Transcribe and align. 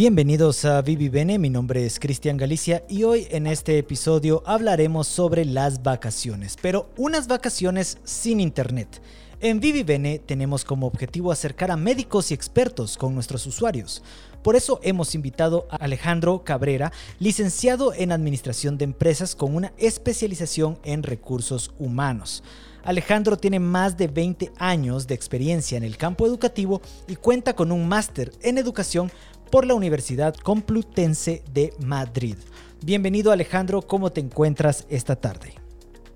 Bienvenidos 0.00 0.64
a 0.64 0.80
Vivi 0.80 1.10
mi 1.10 1.50
nombre 1.50 1.84
es 1.84 2.00
Cristian 2.00 2.38
Galicia 2.38 2.82
y 2.88 3.02
hoy 3.02 3.26
en 3.30 3.46
este 3.46 3.76
episodio 3.76 4.42
hablaremos 4.46 5.06
sobre 5.06 5.44
las 5.44 5.82
vacaciones, 5.82 6.56
pero 6.62 6.88
unas 6.96 7.28
vacaciones 7.28 7.98
sin 8.02 8.40
internet. 8.40 9.02
En 9.42 9.60
Vivi 9.60 9.82
Bene 9.82 10.18
tenemos 10.18 10.64
como 10.64 10.86
objetivo 10.86 11.30
acercar 11.30 11.70
a 11.70 11.76
médicos 11.76 12.30
y 12.30 12.34
expertos 12.34 12.96
con 12.96 13.14
nuestros 13.14 13.46
usuarios. 13.46 14.02
Por 14.42 14.56
eso 14.56 14.80
hemos 14.82 15.14
invitado 15.14 15.68
a 15.70 15.76
Alejandro 15.76 16.44
Cabrera, 16.44 16.92
licenciado 17.18 17.92
en 17.92 18.10
Administración 18.10 18.78
de 18.78 18.84
Empresas 18.84 19.36
con 19.36 19.54
una 19.54 19.74
especialización 19.76 20.78
en 20.82 21.02
recursos 21.02 21.72
humanos. 21.78 22.42
Alejandro 22.82 23.36
tiene 23.36 23.60
más 23.60 23.98
de 23.98 24.08
20 24.08 24.52
años 24.56 25.06
de 25.06 25.14
experiencia 25.14 25.76
en 25.76 25.84
el 25.84 25.98
campo 25.98 26.26
educativo 26.26 26.80
y 27.06 27.16
cuenta 27.16 27.54
con 27.54 27.72
un 27.72 27.86
máster 27.86 28.32
en 28.40 28.56
educación 28.56 29.12
por 29.50 29.66
la 29.66 29.74
Universidad 29.74 30.34
Complutense 30.34 31.42
de 31.52 31.72
Madrid. 31.84 32.36
Bienvenido 32.84 33.32
Alejandro, 33.32 33.82
¿cómo 33.82 34.10
te 34.10 34.20
encuentras 34.20 34.86
esta 34.88 35.16
tarde? 35.16 35.54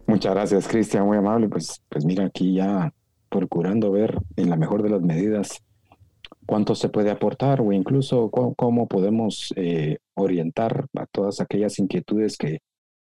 Muchas 0.06 0.34
gracias 0.34 0.68
Cristian, 0.68 1.04
muy 1.06 1.16
amable. 1.16 1.48
Pues, 1.48 1.82
pues 1.88 2.04
mira, 2.04 2.26
aquí 2.26 2.54
ya 2.54 2.92
procurando 3.28 3.90
ver 3.90 4.18
en 4.36 4.50
la 4.50 4.56
mejor 4.56 4.82
de 4.82 4.90
las 4.90 5.02
medidas 5.02 5.62
cuánto 6.46 6.74
se 6.74 6.88
puede 6.88 7.10
aportar 7.10 7.60
o 7.60 7.72
incluso 7.72 8.30
cómo, 8.30 8.86
podemos 8.86 9.52
eh, 9.56 9.98
orientar 10.14 10.86
a 10.94 11.06
todas 11.06 11.40
aquellas 11.40 11.78
inquietudes 11.78 12.36
que, 12.36 12.60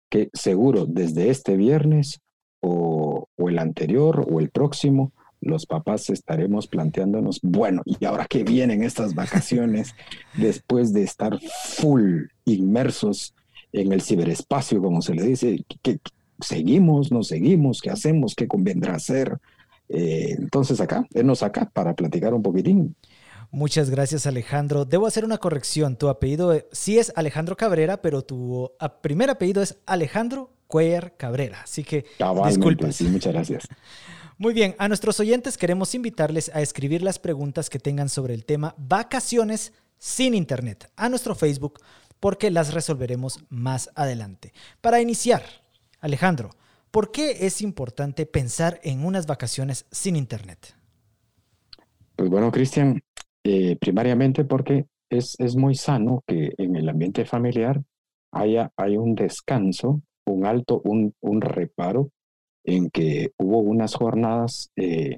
que 0.09 0.29
seguro 0.33 0.85
desde 0.87 1.29
este 1.29 1.55
viernes 1.55 2.19
o, 2.61 3.27
o 3.37 3.49
el 3.49 3.59
anterior 3.59 4.25
o 4.29 4.39
el 4.39 4.49
próximo 4.49 5.11
los 5.43 5.65
papás 5.65 6.09
estaremos 6.09 6.67
planteándonos, 6.67 7.39
bueno, 7.41 7.81
¿y 7.85 8.03
ahora 8.05 8.25
qué 8.29 8.43
vienen 8.43 8.83
estas 8.83 9.13
vacaciones 9.15 9.95
después 10.35 10.93
de 10.93 11.03
estar 11.03 11.39
full 11.39 12.23
inmersos 12.45 13.33
en 13.71 13.91
el 13.91 14.01
ciberespacio, 14.01 14.81
como 14.81 15.01
se 15.01 15.15
le 15.15 15.23
dice? 15.23 15.65
¿Qué, 15.81 15.99
seguimos, 16.39 17.11
no 17.11 17.23
seguimos? 17.23 17.81
¿Qué 17.81 17.89
hacemos? 17.89 18.35
¿Qué 18.35 18.47
convendrá 18.47 18.95
hacer? 18.95 19.37
Eh, 19.89 20.35
entonces 20.37 20.79
acá, 20.81 21.05
venos 21.13 21.43
acá 21.43 21.69
para 21.73 21.93
platicar 21.93 22.33
un 22.33 22.41
poquitín. 22.41 22.95
Muchas 23.51 23.91
gracias 23.91 24.25
Alejandro. 24.25 24.83
Debo 24.85 25.05
hacer 25.05 25.25
una 25.25 25.37
corrección. 25.37 25.95
Tu 25.95 26.09
apellido 26.09 26.53
eh, 26.53 26.67
sí 26.71 26.97
es 26.97 27.13
Alejandro 27.15 27.55
Cabrera, 27.55 28.01
pero 28.01 28.23
tu 28.23 28.71
primer 29.01 29.29
apellido 29.29 29.61
es 29.61 29.77
Alejandro 29.85 30.51
Cuellar 30.67 31.15
Cabrera. 31.17 31.61
Así 31.61 31.83
que 31.83 32.05
disculpas. 32.47 32.95
Sí, 32.95 33.03
muchas 33.05 33.33
gracias. 33.33 33.67
Muy 34.37 34.53
bien, 34.53 34.75
a 34.79 34.87
nuestros 34.87 35.19
oyentes 35.19 35.57
queremos 35.57 35.93
invitarles 35.93 36.49
a 36.55 36.61
escribir 36.61 37.03
las 37.03 37.19
preguntas 37.19 37.69
que 37.69 37.79
tengan 37.79 38.09
sobre 38.09 38.33
el 38.33 38.45
tema 38.45 38.73
vacaciones 38.77 39.73
sin 39.99 40.33
internet 40.33 40.91
a 40.95 41.07
nuestro 41.07 41.35
Facebook 41.35 41.79
porque 42.19 42.49
las 42.49 42.73
resolveremos 42.73 43.45
más 43.49 43.91
adelante. 43.95 44.53
Para 44.81 45.01
iniciar, 45.01 45.43
Alejandro, 45.99 46.49
¿por 46.89 47.11
qué 47.11 47.45
es 47.45 47.61
importante 47.61 48.25
pensar 48.25 48.79
en 48.83 49.05
unas 49.05 49.27
vacaciones 49.27 49.85
sin 49.91 50.15
internet? 50.15 50.75
Pues 52.15 52.29
bueno, 52.29 52.51
Cristian, 52.51 53.01
eh, 53.43 53.75
primariamente 53.79 54.45
porque 54.45 54.85
es, 55.09 55.35
es, 55.37 55.55
muy 55.55 55.75
sano 55.75 56.23
que 56.25 56.53
en 56.57 56.75
el 56.75 56.89
ambiente 56.89 57.25
familiar 57.25 57.81
haya, 58.31 58.71
un 58.97 59.15
descanso, 59.15 60.01
un 60.25 60.45
alto, 60.45 60.81
un, 60.85 61.13
un 61.21 61.41
reparo 61.41 62.09
en 62.63 62.89
que 62.89 63.31
hubo 63.37 63.59
unas 63.59 63.95
jornadas 63.95 64.71
eh, 64.75 65.17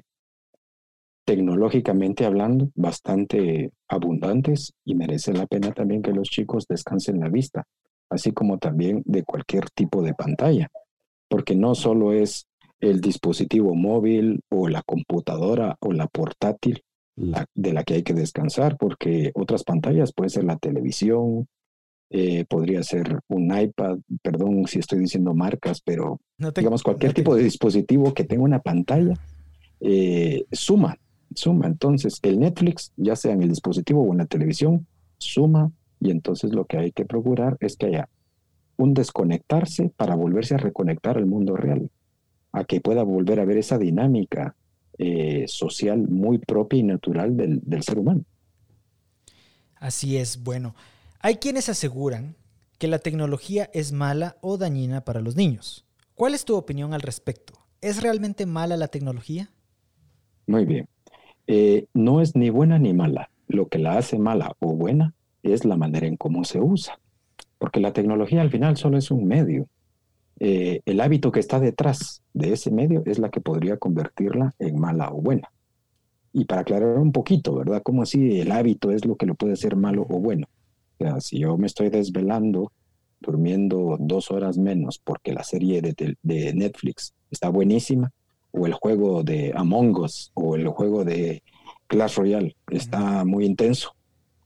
tecnológicamente 1.24 2.24
hablando 2.24 2.70
bastante 2.74 3.72
abundantes 3.88 4.72
y 4.84 4.94
merece 4.94 5.32
la 5.32 5.46
pena 5.46 5.72
también 5.72 6.02
que 6.02 6.12
los 6.12 6.28
chicos 6.28 6.66
descansen 6.68 7.20
la 7.20 7.28
vista, 7.28 7.64
así 8.08 8.32
como 8.32 8.58
también 8.58 9.02
de 9.04 9.24
cualquier 9.24 9.68
tipo 9.70 10.02
de 10.02 10.14
pantalla, 10.14 10.68
porque 11.28 11.56
no 11.56 11.74
solo 11.74 12.12
es 12.12 12.46
el 12.80 13.00
dispositivo 13.00 13.74
móvil 13.74 14.40
o 14.50 14.68
la 14.68 14.82
computadora 14.82 15.76
o 15.80 15.92
la 15.92 16.06
portátil 16.06 16.82
la, 17.16 17.46
de 17.54 17.72
la 17.72 17.82
que 17.82 17.94
hay 17.94 18.02
que 18.02 18.14
descansar, 18.14 18.76
porque 18.76 19.32
otras 19.34 19.64
pantallas 19.64 20.12
puede 20.12 20.30
ser 20.30 20.44
la 20.44 20.58
televisión, 20.58 21.48
eh, 22.10 22.44
podría 22.44 22.82
ser 22.82 23.20
un 23.26 23.56
iPad, 23.56 23.98
perdón 24.22 24.66
si 24.66 24.78
estoy 24.78 25.00
diciendo 25.00 25.34
marcas, 25.34 25.80
pero 25.80 26.20
digamos 26.54 26.82
cualquier 26.82 27.12
tipo 27.12 27.34
de 27.34 27.42
dispositivo 27.42 28.14
que 28.14 28.24
tenga 28.24 28.44
una 28.44 28.60
pantalla, 28.60 29.14
eh, 29.80 30.44
suma, 30.52 30.98
suma. 31.34 31.66
Entonces, 31.66 32.20
el 32.22 32.38
Netflix, 32.38 32.92
ya 32.96 33.16
sea 33.16 33.32
en 33.32 33.42
el 33.42 33.48
dispositivo 33.48 34.02
o 34.02 34.12
en 34.12 34.18
la 34.18 34.26
televisión, 34.26 34.86
suma 35.18 35.72
y 36.00 36.10
entonces 36.10 36.52
lo 36.52 36.64
que 36.64 36.78
hay 36.78 36.92
que 36.92 37.04
procurar 37.04 37.56
es 37.60 37.76
que 37.76 37.86
haya 37.86 38.08
un 38.76 38.94
desconectarse 38.94 39.90
para 39.96 40.14
volverse 40.14 40.54
a 40.54 40.58
reconectar 40.58 41.16
al 41.16 41.26
mundo 41.26 41.56
real, 41.56 41.90
a 42.52 42.64
que 42.64 42.80
pueda 42.80 43.02
volver 43.02 43.40
a 43.40 43.44
ver 43.44 43.56
esa 43.56 43.78
dinámica 43.78 44.54
eh, 44.98 45.44
social 45.48 46.06
muy 46.08 46.38
propia 46.38 46.78
y 46.78 46.82
natural 46.82 47.36
del, 47.36 47.60
del 47.64 47.82
ser 47.82 47.98
humano. 47.98 48.24
Así 49.74 50.16
es, 50.16 50.42
bueno. 50.42 50.74
Hay 51.26 51.38
quienes 51.38 51.68
aseguran 51.68 52.36
que 52.78 52.86
la 52.86 53.00
tecnología 53.00 53.68
es 53.72 53.90
mala 53.90 54.36
o 54.42 54.58
dañina 54.58 55.04
para 55.04 55.20
los 55.20 55.34
niños. 55.34 55.84
¿Cuál 56.14 56.34
es 56.34 56.44
tu 56.44 56.54
opinión 56.54 56.94
al 56.94 57.00
respecto? 57.00 57.54
¿Es 57.80 58.00
realmente 58.00 58.46
mala 58.46 58.76
la 58.76 58.86
tecnología? 58.86 59.50
Muy 60.46 60.64
bien. 60.64 60.86
Eh, 61.48 61.86
no 61.94 62.20
es 62.20 62.36
ni 62.36 62.50
buena 62.50 62.78
ni 62.78 62.94
mala. 62.94 63.28
Lo 63.48 63.66
que 63.66 63.80
la 63.80 63.98
hace 63.98 64.20
mala 64.20 64.54
o 64.60 64.76
buena 64.76 65.14
es 65.42 65.64
la 65.64 65.76
manera 65.76 66.06
en 66.06 66.16
cómo 66.16 66.44
se 66.44 66.60
usa. 66.60 67.00
Porque 67.58 67.80
la 67.80 67.92
tecnología 67.92 68.40
al 68.40 68.50
final 68.52 68.76
solo 68.76 68.96
es 68.96 69.10
un 69.10 69.26
medio. 69.26 69.66
Eh, 70.38 70.80
el 70.86 71.00
hábito 71.00 71.32
que 71.32 71.40
está 71.40 71.58
detrás 71.58 72.22
de 72.34 72.52
ese 72.52 72.70
medio 72.70 73.02
es 73.04 73.18
la 73.18 73.30
que 73.30 73.40
podría 73.40 73.78
convertirla 73.78 74.54
en 74.60 74.78
mala 74.78 75.10
o 75.10 75.20
buena. 75.20 75.50
Y 76.32 76.44
para 76.44 76.60
aclarar 76.60 76.98
un 76.98 77.10
poquito, 77.10 77.52
¿verdad? 77.56 77.82
¿Cómo 77.82 78.02
así 78.02 78.38
el 78.38 78.52
hábito 78.52 78.92
es 78.92 79.04
lo 79.04 79.16
que 79.16 79.26
lo 79.26 79.34
puede 79.34 79.54
hacer 79.54 79.74
malo 79.74 80.06
o 80.08 80.20
bueno? 80.20 80.46
Si 81.20 81.40
yo 81.40 81.56
me 81.56 81.66
estoy 81.66 81.90
desvelando, 81.90 82.72
durmiendo 83.20 83.96
dos 83.98 84.30
horas 84.30 84.58
menos 84.58 84.98
porque 84.98 85.32
la 85.32 85.42
serie 85.42 85.80
de, 85.82 86.16
de, 86.22 86.54
Netflix 86.54 87.14
está 87.30 87.48
buenísima, 87.48 88.12
o 88.52 88.66
el 88.66 88.72
juego 88.72 89.22
de 89.22 89.52
Among 89.54 89.98
Us, 89.98 90.30
o 90.34 90.56
el 90.56 90.68
juego 90.68 91.04
de 91.04 91.42
Clash 91.86 92.16
Royale 92.16 92.56
está 92.70 93.24
muy 93.24 93.44
intenso. 93.44 93.94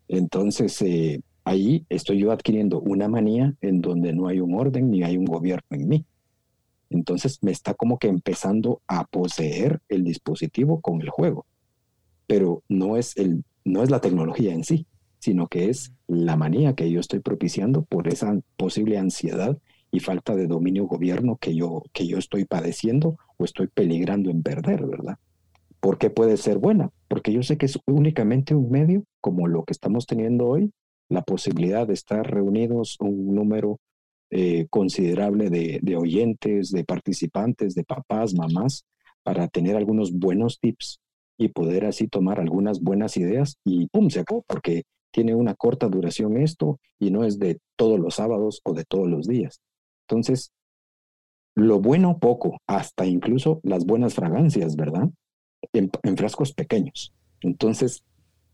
Entonces, 0.08 0.80
eh, 0.82 1.20
ahí 1.44 1.84
estoy 1.88 2.18
yo 2.18 2.32
adquiriendo 2.32 2.80
una 2.80 3.08
manía 3.08 3.54
en 3.60 3.80
donde 3.80 4.12
no 4.12 4.26
hay 4.28 4.40
un 4.40 4.54
orden 4.54 4.90
ni 4.90 5.02
hay 5.02 5.16
un 5.16 5.24
gobierno 5.24 5.66
en 5.70 5.88
mí. 5.88 6.04
Entonces 6.90 7.38
me 7.42 7.52
está 7.52 7.74
como 7.74 7.98
que 7.98 8.08
empezando 8.08 8.82
a 8.88 9.04
poseer 9.04 9.80
el 9.88 10.02
dispositivo 10.02 10.80
con 10.80 11.00
el 11.00 11.08
juego. 11.08 11.46
Pero 12.26 12.62
no 12.68 12.96
es, 12.96 13.16
el, 13.16 13.44
no 13.64 13.82
es 13.82 13.90
la 13.90 14.00
tecnología 14.00 14.52
en 14.52 14.64
sí, 14.64 14.86
sino 15.20 15.46
que 15.46 15.68
es 15.68 15.92
la 16.08 16.36
manía 16.36 16.74
que 16.74 16.90
yo 16.90 16.98
estoy 16.98 17.20
propiciando 17.20 17.82
por 17.84 18.08
esa 18.08 18.40
posible 18.56 18.98
ansiedad 18.98 19.56
y 19.92 20.00
falta 20.00 20.34
de 20.34 20.46
dominio 20.46 20.86
gobierno 20.86 21.36
que 21.36 21.54
yo, 21.54 21.82
que 21.92 22.06
yo 22.06 22.18
estoy 22.18 22.44
padeciendo 22.44 23.18
o 23.36 23.44
estoy 23.44 23.68
peligrando 23.68 24.30
en 24.30 24.42
perder, 24.42 24.86
¿verdad? 24.86 25.18
¿Por 25.80 25.98
qué 25.98 26.10
puede 26.10 26.36
ser 26.36 26.58
buena? 26.58 26.90
Porque 27.08 27.32
yo 27.32 27.42
sé 27.42 27.56
que 27.56 27.66
es 27.66 27.78
únicamente 27.86 28.54
un 28.54 28.70
medio 28.70 29.04
como 29.20 29.46
lo 29.46 29.64
que 29.64 29.72
estamos 29.72 30.06
teniendo 30.06 30.46
hoy, 30.46 30.72
la 31.08 31.22
posibilidad 31.22 31.86
de 31.86 31.94
estar 31.94 32.30
reunidos 32.30 32.96
un 33.00 33.34
número 33.34 33.78
eh, 34.30 34.66
considerable 34.70 35.50
de, 35.50 35.80
de 35.82 35.96
oyentes, 35.96 36.70
de 36.70 36.84
participantes, 36.84 37.74
de 37.74 37.84
papás, 37.84 38.32
mamás, 38.34 38.84
para 39.22 39.48
tener 39.48 39.76
algunos 39.76 40.12
buenos 40.12 40.60
tips 40.60 41.00
y 41.36 41.48
poder 41.48 41.84
así 41.86 42.06
tomar 42.06 42.38
algunas 42.38 42.80
buenas 42.80 43.16
ideas 43.16 43.58
y 43.64 43.86
¡pum! 43.88 44.08
se 44.10 44.20
acabó, 44.20 44.44
porque 44.46 44.84
tiene 45.10 45.34
una 45.34 45.54
corta 45.54 45.88
duración 45.88 46.36
esto 46.36 46.78
y 46.98 47.10
no 47.10 47.24
es 47.24 47.38
de 47.38 47.58
todos 47.76 47.98
los 47.98 48.16
sábados 48.16 48.60
o 48.64 48.74
de 48.74 48.84
todos 48.84 49.08
los 49.08 49.26
días. 49.26 49.60
Entonces, 50.08 50.52
lo 51.54 51.80
bueno 51.80 52.18
poco, 52.18 52.58
hasta 52.66 53.06
incluso 53.06 53.60
las 53.62 53.84
buenas 53.84 54.14
fragancias, 54.14 54.76
¿verdad? 54.76 55.08
En, 55.72 55.90
frascos 56.16 56.52
pequeños. 56.52 57.12
Entonces, 57.40 58.02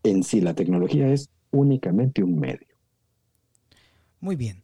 en 0.03 0.23
sí 0.23 0.41
la 0.41 0.53
tecnología 0.53 1.11
es 1.11 1.29
únicamente 1.51 2.23
un 2.23 2.39
medio. 2.39 2.67
Muy 4.19 4.35
bien. 4.35 4.61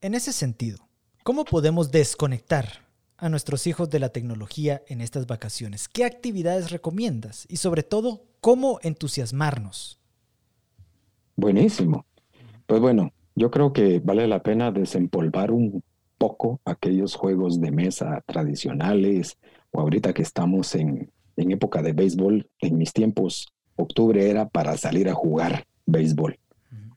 En 0.00 0.14
ese 0.14 0.32
sentido, 0.32 0.88
¿cómo 1.22 1.44
podemos 1.44 1.90
desconectar 1.90 2.86
a 3.16 3.28
nuestros 3.28 3.66
hijos 3.66 3.90
de 3.90 3.98
la 4.00 4.10
tecnología 4.10 4.82
en 4.88 5.00
estas 5.00 5.26
vacaciones? 5.26 5.88
¿Qué 5.88 6.04
actividades 6.04 6.70
recomiendas? 6.70 7.46
Y 7.48 7.56
sobre 7.56 7.82
todo, 7.82 8.24
¿cómo 8.40 8.78
entusiasmarnos? 8.82 9.98
Buenísimo. 11.38 12.04
Pues 12.66 12.80
bueno, 12.80 13.12
yo 13.36 13.52
creo 13.52 13.72
que 13.72 14.00
vale 14.00 14.26
la 14.26 14.42
pena 14.42 14.72
desempolvar 14.72 15.52
un 15.52 15.84
poco 16.18 16.60
aquellos 16.64 17.14
juegos 17.14 17.60
de 17.60 17.70
mesa 17.70 18.24
tradicionales 18.26 19.38
o 19.70 19.80
ahorita 19.80 20.12
que 20.12 20.22
estamos 20.22 20.74
en, 20.74 21.12
en 21.36 21.52
época 21.52 21.80
de 21.80 21.92
béisbol, 21.92 22.50
en 22.58 22.76
mis 22.76 22.92
tiempos, 22.92 23.54
octubre 23.76 24.28
era 24.28 24.48
para 24.48 24.76
salir 24.76 25.08
a 25.08 25.14
jugar 25.14 25.64
béisbol. 25.86 26.40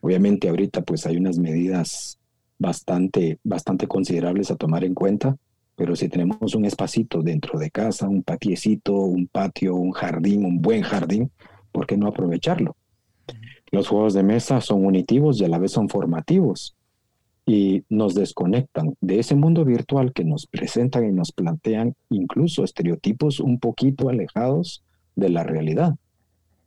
Obviamente 0.00 0.48
ahorita 0.48 0.82
pues 0.82 1.06
hay 1.06 1.18
unas 1.18 1.38
medidas 1.38 2.18
bastante, 2.58 3.38
bastante 3.44 3.86
considerables 3.86 4.50
a 4.50 4.56
tomar 4.56 4.82
en 4.82 4.94
cuenta, 4.94 5.36
pero 5.76 5.94
si 5.94 6.08
tenemos 6.08 6.56
un 6.56 6.64
espacito 6.64 7.22
dentro 7.22 7.60
de 7.60 7.70
casa, 7.70 8.08
un 8.08 8.24
patiecito, 8.24 8.92
un 8.92 9.28
patio, 9.28 9.76
un 9.76 9.92
jardín, 9.92 10.44
un 10.44 10.60
buen 10.60 10.82
jardín, 10.82 11.30
¿por 11.70 11.86
qué 11.86 11.96
no 11.96 12.08
aprovecharlo? 12.08 12.74
Los 13.72 13.88
juegos 13.88 14.12
de 14.12 14.22
mesa 14.22 14.60
son 14.60 14.84
unitivos 14.84 15.40
y 15.40 15.44
a 15.44 15.48
la 15.48 15.58
vez 15.58 15.72
son 15.72 15.88
formativos 15.88 16.76
y 17.46 17.84
nos 17.88 18.14
desconectan 18.14 18.94
de 19.00 19.18
ese 19.18 19.34
mundo 19.34 19.64
virtual 19.64 20.12
que 20.12 20.24
nos 20.24 20.46
presentan 20.46 21.08
y 21.08 21.12
nos 21.12 21.32
plantean 21.32 21.94
incluso 22.10 22.64
estereotipos 22.64 23.40
un 23.40 23.58
poquito 23.58 24.10
alejados 24.10 24.84
de 25.16 25.30
la 25.30 25.42
realidad, 25.42 25.96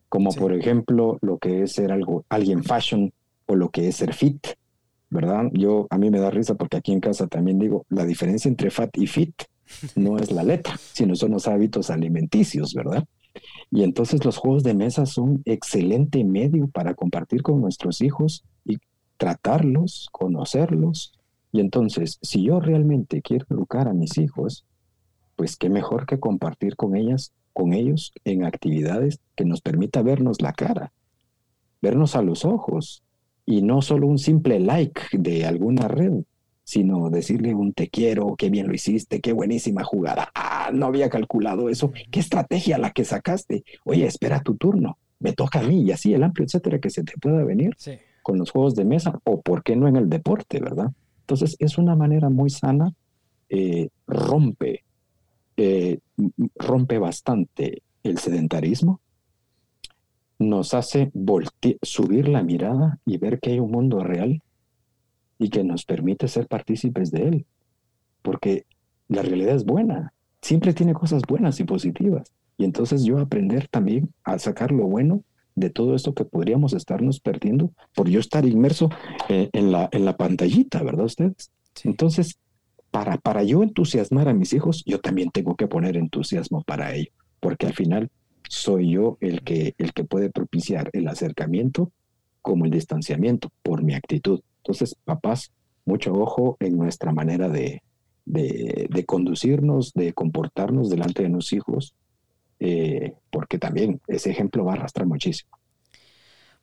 como 0.10 0.32
por 0.32 0.52
ejemplo 0.54 1.20
lo 1.22 1.38
que 1.38 1.62
es 1.64 1.74
ser 1.74 1.92
algo, 1.92 2.26
alguien 2.28 2.64
fashion 2.64 3.14
o 3.46 3.56
lo 3.56 3.70
que 3.70 3.88
es 3.88 3.98
ser 3.98 4.14
fit, 4.14 4.48
¿verdad? 5.12 5.46
Yo 5.54 5.86
a 5.92 6.00
mí 6.00 6.10
me 6.10 6.20
da 6.20 6.32
risa 6.32 6.56
porque 6.56 6.78
aquí 6.78 6.92
en 6.92 7.02
casa 7.02 7.28
también 7.28 7.60
digo, 7.60 7.86
la 7.90 8.04
diferencia 8.04 8.50
entre 8.50 8.72
fat 8.72 8.98
y 8.98 9.06
fit 9.06 9.44
no 9.96 10.18
es 10.18 10.32
la 10.32 10.44
letra, 10.44 10.78
sino 10.78 11.16
son 11.16 11.32
los 11.32 11.48
hábitos 11.48 11.92
alimenticios, 11.92 12.74
¿verdad? 12.74 13.06
Y 13.72 13.84
entonces 13.84 14.24
los 14.26 14.38
juegos 14.38 14.64
de 14.64 14.74
mesa 14.74 15.06
son 15.06 15.42
excelente 15.46 16.24
medio 16.24 16.68
para 16.68 16.94
compartir 16.94 17.42
con 17.42 17.62
nuestros 17.62 18.02
hijos 18.02 18.44
y 18.66 18.78
tratarlos, 19.18 20.10
conocerlos. 20.12 21.14
Y 21.52 21.60
entonces, 21.60 22.20
si 22.22 22.44
yo 22.44 22.60
realmente 22.60 23.22
quiero 23.22 23.46
educar 23.50 23.88
a 23.88 23.94
mis 23.94 24.18
hijos, 24.18 24.66
pues 25.36 25.58
qué 25.58 25.70
mejor 25.70 26.06
que 26.06 26.20
compartir 26.20 26.76
con 26.76 26.96
ellas, 26.96 27.34
con 27.54 27.74
ellos 27.74 28.12
en 28.24 28.44
actividades 28.44 29.20
que 29.36 29.46
nos 29.46 29.62
permita 29.62 30.02
vernos 30.02 30.42
la 30.42 30.54
cara, 30.54 30.92
vernos 31.82 32.16
a 32.16 32.22
los 32.22 32.46
ojos 32.46 33.04
y 33.46 33.62
no 33.62 33.82
solo 33.82 34.08
un 34.08 34.18
simple 34.18 34.60
like 34.60 35.02
de 35.14 35.46
alguna 35.46 35.88
red, 35.88 36.24
sino 36.66 37.10
decirle 37.10 37.56
un 37.56 37.72
te 37.72 37.88
quiero, 37.88 38.36
qué 38.38 38.50
bien 38.50 38.68
lo 38.68 38.76
hiciste, 38.76 39.22
qué 39.22 39.32
buenísima 39.32 39.86
jugada. 39.86 40.32
Ah, 40.36 40.72
no 40.74 40.88
había 40.88 41.10
calculado 41.10 41.70
eso. 41.70 41.94
Qué 42.12 42.20
estrategia 42.20 42.78
la 42.78 42.92
que 42.92 43.06
sacaste. 43.06 43.64
Oye, 43.86 44.06
espera 44.06 44.42
tu 44.42 44.56
turno. 44.56 44.98
Me 45.20 45.32
toca 45.32 45.60
a 45.60 45.64
mí 45.64 45.84
y 45.84 45.92
así 45.94 46.14
el 46.14 46.24
amplio, 46.24 46.46
etcétera, 46.46 46.80
que 46.80 46.90
se 46.90 47.04
te 47.04 47.14
pueda 47.18 47.42
venir. 47.46 47.74
Sí 47.78 47.94
con 48.26 48.40
los 48.40 48.50
juegos 48.50 48.74
de 48.74 48.86
mesa 48.86 49.20
o 49.24 49.40
por 49.40 49.62
qué 49.62 49.76
no 49.76 49.88
en 49.88 49.98
el 49.98 50.10
deporte, 50.10 50.60
¿verdad? 50.60 50.92
Entonces 51.22 51.56
es 51.60 51.78
una 51.78 51.96
manera 51.96 52.28
muy 52.32 52.50
sana, 52.50 52.92
eh, 53.50 53.90
rompe, 54.08 54.84
eh, 55.58 56.00
rompe 56.56 56.98
bastante 56.98 57.84
el 58.02 58.18
sedentarismo, 58.18 59.00
nos 60.40 60.74
hace 60.74 61.12
subir 61.84 62.28
la 62.28 62.42
mirada 62.42 62.98
y 63.06 63.20
ver 63.20 63.40
que 63.40 63.52
hay 63.52 63.60
un 63.60 63.70
mundo 63.70 64.00
real 64.00 64.42
y 65.38 65.50
que 65.50 65.64
nos 65.64 65.86
permite 65.86 66.28
ser 66.28 66.48
partícipes 66.48 67.12
de 67.12 67.28
él, 67.28 67.46
porque 68.22 68.66
la 69.08 69.22
realidad 69.22 69.56
es 69.56 69.66
buena, 69.66 70.14
siempre 70.42 70.74
tiene 70.74 70.94
cosas 70.94 71.22
buenas 71.28 71.60
y 71.60 71.64
positivas. 71.64 72.32
Y 72.58 72.64
entonces 72.64 73.04
yo 73.04 73.20
aprender 73.20 73.68
también 73.68 74.14
a 74.24 74.40
sacar 74.40 74.72
lo 74.72 74.86
bueno 74.86 75.24
de 75.56 75.70
todo 75.70 75.96
esto 75.96 76.14
que 76.14 76.26
podríamos 76.26 76.74
estarnos 76.74 77.20
perdiendo 77.20 77.72
por 77.94 78.10
yo 78.10 78.20
estar 78.20 78.46
inmerso 78.46 78.90
eh, 79.30 79.50
en, 79.54 79.72
la, 79.72 79.90
en 79.92 80.06
la 80.06 80.18
pantallita, 80.18 80.84
¿verdad 80.84 81.06
ustedes? 81.06 81.52
Entonces, 81.84 82.38
para, 82.92 83.18
para 83.18 83.44
yo 83.44 83.64
entusiasmar 83.64 84.30
a 84.30 84.34
mis 84.34 84.54
hijos, 84.54 84.84
yo 84.86 85.00
también 85.00 85.32
tengo 85.32 85.56
que 85.56 85.68
poner 85.68 85.98
entusiasmo 85.98 86.62
para 86.64 86.94
ello, 86.94 87.12
porque 87.40 87.66
al 87.68 87.74
final 87.74 88.10
soy 88.50 88.92
yo 88.92 89.18
el 89.22 89.42
que, 89.42 89.76
el 89.78 89.94
que 89.94 90.04
puede 90.04 90.30
propiciar 90.30 90.90
el 90.94 91.08
acercamiento 91.08 91.92
como 92.42 92.66
el 92.66 92.72
distanciamiento 92.72 93.50
por 93.64 93.84
mi 93.84 93.96
actitud. 93.96 94.42
Entonces, 94.66 94.96
papás, 95.04 95.52
mucho 95.86 96.12
ojo 96.14 96.58
en 96.60 96.76
nuestra 96.76 97.12
manera 97.12 97.50
de, 97.50 97.84
de, 98.26 98.88
de 98.90 99.06
conducirnos, 99.06 99.94
de 99.94 100.12
comportarnos 100.14 100.90
delante 100.90 101.22
de 101.22 101.30
los 101.30 101.54
hijos, 101.54 101.94
eh, 102.60 103.14
porque 103.30 103.60
también 103.60 104.02
ese 104.08 104.32
ejemplo 104.32 104.66
va 104.66 104.74
a 104.74 104.76
arrastrar 104.76 105.06
muchísimo. 105.06 105.52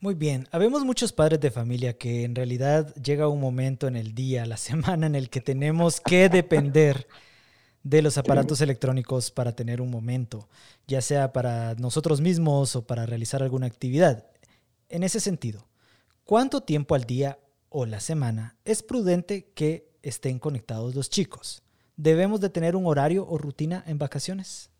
Muy 0.00 0.14
bien, 0.14 0.48
habemos 0.50 0.84
muchos 0.84 1.12
padres 1.12 1.38
de 1.38 1.52
familia 1.52 1.96
que 1.96 2.24
en 2.24 2.34
realidad 2.34 2.92
llega 2.96 3.28
un 3.28 3.40
momento 3.40 3.86
en 3.86 3.94
el 3.94 4.16
día, 4.16 4.46
la 4.46 4.56
semana, 4.56 5.06
en 5.06 5.14
el 5.14 5.30
que 5.30 5.40
tenemos 5.40 6.00
que 6.00 6.28
depender 6.28 7.06
de 7.84 8.02
los 8.02 8.18
aparatos 8.18 8.60
electrónicos 8.60 9.30
para 9.30 9.54
tener 9.54 9.80
un 9.80 9.90
momento, 9.90 10.48
ya 10.88 11.00
sea 11.00 11.32
para 11.32 11.74
nosotros 11.76 12.20
mismos 12.20 12.74
o 12.74 12.84
para 12.84 13.06
realizar 13.06 13.44
alguna 13.44 13.66
actividad. 13.66 14.26
En 14.88 15.04
ese 15.04 15.20
sentido, 15.20 15.68
¿cuánto 16.24 16.62
tiempo 16.62 16.96
al 16.96 17.04
día 17.04 17.38
o 17.72 17.86
la 17.86 18.00
semana 18.00 18.56
es 18.64 18.82
prudente 18.82 19.50
que 19.54 19.88
estén 20.02 20.38
conectados 20.38 20.94
los 20.94 21.10
chicos? 21.10 21.62
¿Debemos 21.96 22.40
de 22.40 22.50
tener 22.50 22.76
un 22.76 22.86
horario 22.86 23.26
o 23.28 23.38
rutina 23.38 23.82
en 23.86 23.98
vacaciones? 23.98 24.70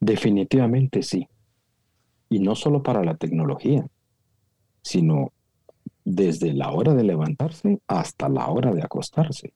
Definitivamente 0.00 1.02
sí. 1.02 1.28
Y 2.28 2.40
no 2.40 2.54
solo 2.54 2.82
para 2.82 3.04
la 3.04 3.16
tecnología, 3.16 3.86
sino 4.82 5.32
desde 6.04 6.54
la 6.54 6.72
hora 6.72 6.94
de 6.94 7.04
levantarse 7.04 7.80
hasta 7.86 8.28
la 8.28 8.48
hora 8.48 8.72
de 8.72 8.82
acostarse. 8.82 9.52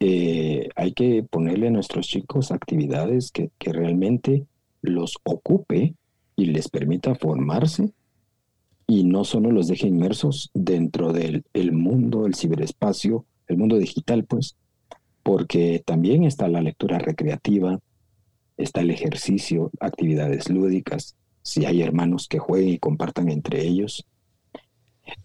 Eh, 0.00 0.68
hay 0.74 0.92
que 0.92 1.22
ponerle 1.22 1.68
a 1.68 1.70
nuestros 1.70 2.06
chicos 2.06 2.50
actividades 2.50 3.30
que, 3.30 3.50
realmente 3.60 4.46
los 4.82 5.16
ocupe 5.24 5.94
y 6.36 6.46
les 6.46 6.68
permita 6.68 7.14
formarse 7.14 7.92
y 8.86 9.04
no 9.04 9.24
solo 9.24 9.50
los 9.50 9.68
deje 9.68 9.88
inmersos 9.88 10.50
dentro 10.54 11.12
del 11.12 11.44
el 11.52 11.72
mundo, 11.72 12.26
el 12.26 12.34
ciberespacio, 12.34 13.24
el 13.46 13.56
mundo 13.56 13.78
digital, 13.78 14.24
pues, 14.24 14.56
porque 15.22 15.82
también 15.84 16.24
está 16.24 16.48
la 16.48 16.60
lectura 16.60 16.98
recreativa, 16.98 17.80
está 18.56 18.82
el 18.82 18.90
ejercicio, 18.90 19.70
actividades 19.80 20.50
lúdicas, 20.50 21.16
si 21.42 21.64
hay 21.64 21.82
hermanos 21.82 22.28
que 22.28 22.38
jueguen 22.38 22.70
y 22.70 22.78
compartan 22.78 23.28
entre 23.28 23.62
ellos. 23.62 24.06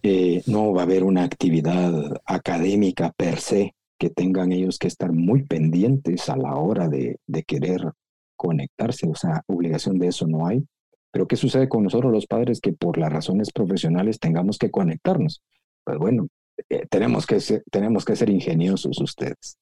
Eh, 0.04 0.44
no 0.46 0.74
va 0.74 0.82
a 0.82 0.86
haber 0.86 1.04
una 1.04 1.24
actividad 1.24 1.94
académica 2.26 3.14
per 3.16 3.40
se 3.40 3.76
que 3.98 4.10
tengan 4.10 4.52
ellos 4.52 4.78
que 4.78 4.88
estar 4.88 5.12
muy 5.12 5.44
pendientes 5.44 6.30
a 6.30 6.38
la 6.38 6.56
hora 6.56 6.88
de, 6.88 7.20
de 7.28 7.44
querer 7.44 7.92
conectarse, 8.36 9.08
o 9.10 9.16
sea, 9.16 9.44
obligación 9.48 10.00
de 10.00 10.08
eso 10.08 10.26
no 10.28 10.48
hay. 10.48 10.66
Pero 11.12 11.28
¿qué 11.28 11.36
sucede 11.36 11.70
con 11.70 11.84
nosotros 11.84 12.12
los 12.12 12.28
padres 12.28 12.62
que 12.62 12.74
por 12.74 12.98
las 12.98 13.12
razones 13.12 13.52
profesionales 13.52 14.20
tengamos 14.20 14.58
que 14.58 14.70
conectarnos? 14.70 15.42
Pues 15.84 15.98
bueno, 15.98 16.28
eh, 16.70 16.86
tenemos, 16.90 17.26
que 17.26 17.40
ser, 17.40 17.64
tenemos 17.72 18.06
que 18.06 18.16
ser 18.16 18.30
ingeniosos 18.30 19.00
ustedes. 19.00 19.58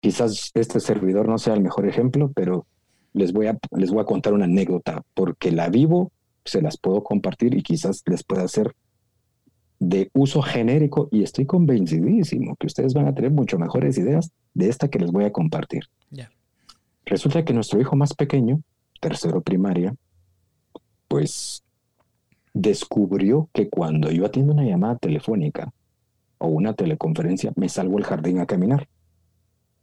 Quizás 0.00 0.50
este 0.54 0.80
servidor 0.80 1.28
no 1.28 1.38
sea 1.38 1.54
el 1.54 1.62
mejor 1.62 1.86
ejemplo, 1.88 2.30
pero 2.34 2.66
les 3.12 3.32
voy 3.32 3.46
a, 3.46 3.58
les 3.76 3.90
voy 3.90 4.00
a 4.00 4.06
contar 4.06 4.32
una 4.32 4.44
anécdota, 4.44 5.02
porque 5.14 5.50
la 5.50 5.68
vivo, 5.68 6.12
se 6.44 6.62
las 6.62 6.78
puedo 6.78 7.02
compartir 7.02 7.54
y 7.56 7.62
quizás 7.62 8.02
les 8.06 8.22
pueda 8.22 8.44
hacer 8.44 8.74
de 9.78 10.10
uso 10.14 10.42
genérico 10.42 11.08
y 11.10 11.22
estoy 11.22 11.44
convencidísimo 11.46 12.56
que 12.56 12.66
ustedes 12.66 12.94
van 12.94 13.06
a 13.06 13.14
tener 13.14 13.30
mucho 13.30 13.58
mejores 13.58 13.98
ideas 13.98 14.30
de 14.54 14.68
esta 14.68 14.88
que 14.88 14.98
les 14.98 15.10
voy 15.10 15.24
a 15.24 15.32
compartir. 15.32 15.84
Resulta 17.04 17.44
que 17.44 17.52
nuestro 17.52 17.80
hijo 17.80 17.94
más 17.94 18.14
pequeño, 18.14 18.62
tercero 19.00 19.40
primaria, 19.40 19.94
pues 21.08 21.62
descubrió 22.54 23.48
que 23.52 23.68
cuando 23.68 24.10
yo 24.10 24.24
atiendo 24.26 24.52
una 24.52 24.64
llamada 24.64 24.96
telefónica 24.96 25.72
o 26.38 26.48
una 26.48 26.74
teleconferencia, 26.74 27.52
me 27.56 27.68
salgo 27.68 27.98
al 27.98 28.04
jardín 28.04 28.40
a 28.40 28.46
caminar. 28.46 28.88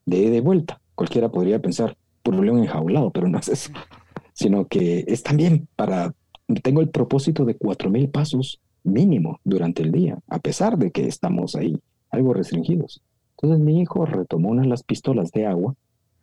De 0.06 0.30
de 0.30 0.42
vuelta. 0.42 0.82
Cualquiera 0.96 1.30
podría 1.30 1.60
pensar, 1.60 1.98
un 2.25 2.46
león 2.46 2.60
enjaulado, 2.60 3.12
pero 3.12 3.27
no 3.27 3.38
es 3.39 3.48
eso, 3.50 3.72
sino 4.34 4.68
que 4.68 5.06
es 5.08 5.24
también 5.24 5.68
para, 5.75 6.13
tengo 6.62 6.82
el 6.82 6.89
propósito 6.89 7.46
de 7.46 7.56
cuatro 7.56 7.89
mil 7.89 8.10
pasos 8.10 8.60
mínimo 8.84 9.39
durante 9.44 9.82
el 9.82 9.92
día, 9.92 10.20
a 10.27 10.39
pesar 10.39 10.77
de 10.77 10.92
que 10.92 11.08
estamos 11.08 11.56
ahí 11.56 11.80
algo 12.10 12.34
restringidos. 12.34 13.01
Entonces 13.38 13.60
mi 13.60 13.82
hijo 13.82 14.06
retomó 14.06 14.50
una 14.50 14.62
de 14.62 14.68
las 14.68 14.84
pistolas 14.84 15.32
de 15.32 15.46
agua 15.46 15.75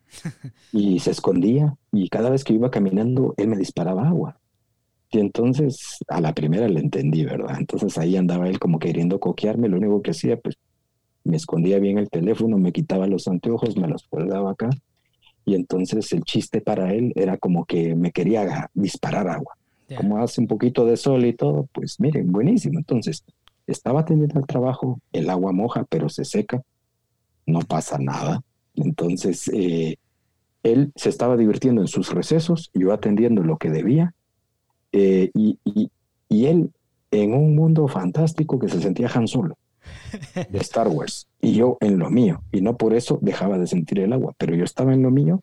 y 0.72 1.00
se 1.00 1.10
escondía 1.10 1.76
y 1.92 2.08
cada 2.08 2.30
vez 2.30 2.44
que 2.44 2.54
iba 2.54 2.70
caminando 2.70 3.34
él 3.36 3.48
me 3.48 3.56
disparaba 3.56 4.08
agua. 4.08 4.39
Y 5.12 5.18
entonces 5.18 5.98
a 6.08 6.20
la 6.20 6.34
primera 6.34 6.68
le 6.68 6.80
entendí, 6.80 7.24
¿verdad? 7.24 7.56
Entonces 7.58 7.98
ahí 7.98 8.16
andaba 8.16 8.48
él 8.48 8.58
como 8.58 8.78
queriendo 8.78 9.18
coquearme, 9.18 9.68
lo 9.68 9.76
único 9.76 10.02
que 10.02 10.12
hacía 10.12 10.38
pues 10.38 10.56
me 11.24 11.36
escondía 11.36 11.78
bien 11.78 11.98
el 11.98 12.08
teléfono, 12.08 12.58
me 12.58 12.72
quitaba 12.72 13.06
los 13.06 13.28
anteojos, 13.28 13.76
me 13.76 13.88
los 13.88 14.04
colgaba 14.04 14.52
acá 14.52 14.70
y 15.44 15.54
entonces 15.54 16.12
el 16.12 16.22
chiste 16.22 16.60
para 16.60 16.92
él 16.94 17.12
era 17.16 17.36
como 17.36 17.64
que 17.64 17.94
me 17.94 18.12
quería 18.12 18.70
disparar 18.74 19.28
agua. 19.28 19.56
Como 19.96 20.18
hace 20.18 20.40
un 20.40 20.46
poquito 20.46 20.86
de 20.86 20.96
sol 20.96 21.24
y 21.24 21.32
todo, 21.32 21.68
pues 21.72 21.98
miren, 21.98 22.30
buenísimo. 22.30 22.78
Entonces, 22.78 23.24
estaba 23.66 24.04
teniendo 24.04 24.38
el 24.38 24.46
trabajo, 24.46 25.00
el 25.12 25.28
agua 25.28 25.50
moja, 25.50 25.84
pero 25.88 26.08
se 26.08 26.24
seca, 26.24 26.62
no 27.46 27.60
pasa 27.60 27.98
nada. 27.98 28.42
Entonces, 28.76 29.48
eh, 29.52 29.96
él 30.62 30.92
se 30.94 31.08
estaba 31.08 31.36
divirtiendo 31.36 31.80
en 31.80 31.88
sus 31.88 32.12
recesos, 32.12 32.70
yo 32.72 32.92
atendiendo 32.92 33.42
lo 33.42 33.56
que 33.56 33.70
debía, 33.70 34.14
eh, 34.92 35.30
y, 35.34 35.58
y, 36.28 36.46
él 36.46 36.70
en 37.10 37.34
un 37.34 37.54
mundo 37.54 37.88
fantástico 37.88 38.58
que 38.58 38.68
se 38.68 38.80
sentía 38.80 39.10
Han 39.12 39.28
Solo 39.28 39.56
de 40.34 40.58
Star 40.58 40.88
Wars 40.88 41.26
y 41.40 41.54
yo 41.54 41.76
en 41.80 41.98
lo 41.98 42.10
mío 42.10 42.42
y 42.52 42.60
no 42.60 42.76
por 42.76 42.94
eso 42.94 43.18
dejaba 43.20 43.58
de 43.58 43.66
sentir 43.66 44.00
el 44.00 44.12
agua, 44.12 44.34
pero 44.38 44.54
yo 44.54 44.64
estaba 44.64 44.92
en 44.92 45.02
lo 45.02 45.10
mío 45.10 45.42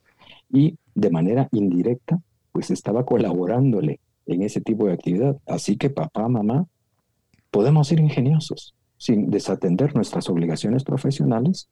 y 0.50 0.78
de 0.96 1.10
manera 1.10 1.50
indirecta 1.52 2.22
pues 2.52 2.72
estaba 2.72 3.06
colaborándole 3.06 4.00
en 4.26 4.42
ese 4.42 4.62
tipo 4.62 4.88
de 4.88 4.94
actividad. 4.94 5.38
Así 5.46 5.78
que 5.78 5.90
papá, 5.90 6.28
mamá, 6.28 6.66
podemos 7.52 7.88
ser 7.88 8.00
ingeniosos 8.00 8.76
sin 8.98 9.30
desatender 9.30 9.96
nuestras 9.96 10.30
obligaciones 10.30 10.84
profesionales. 10.84 11.70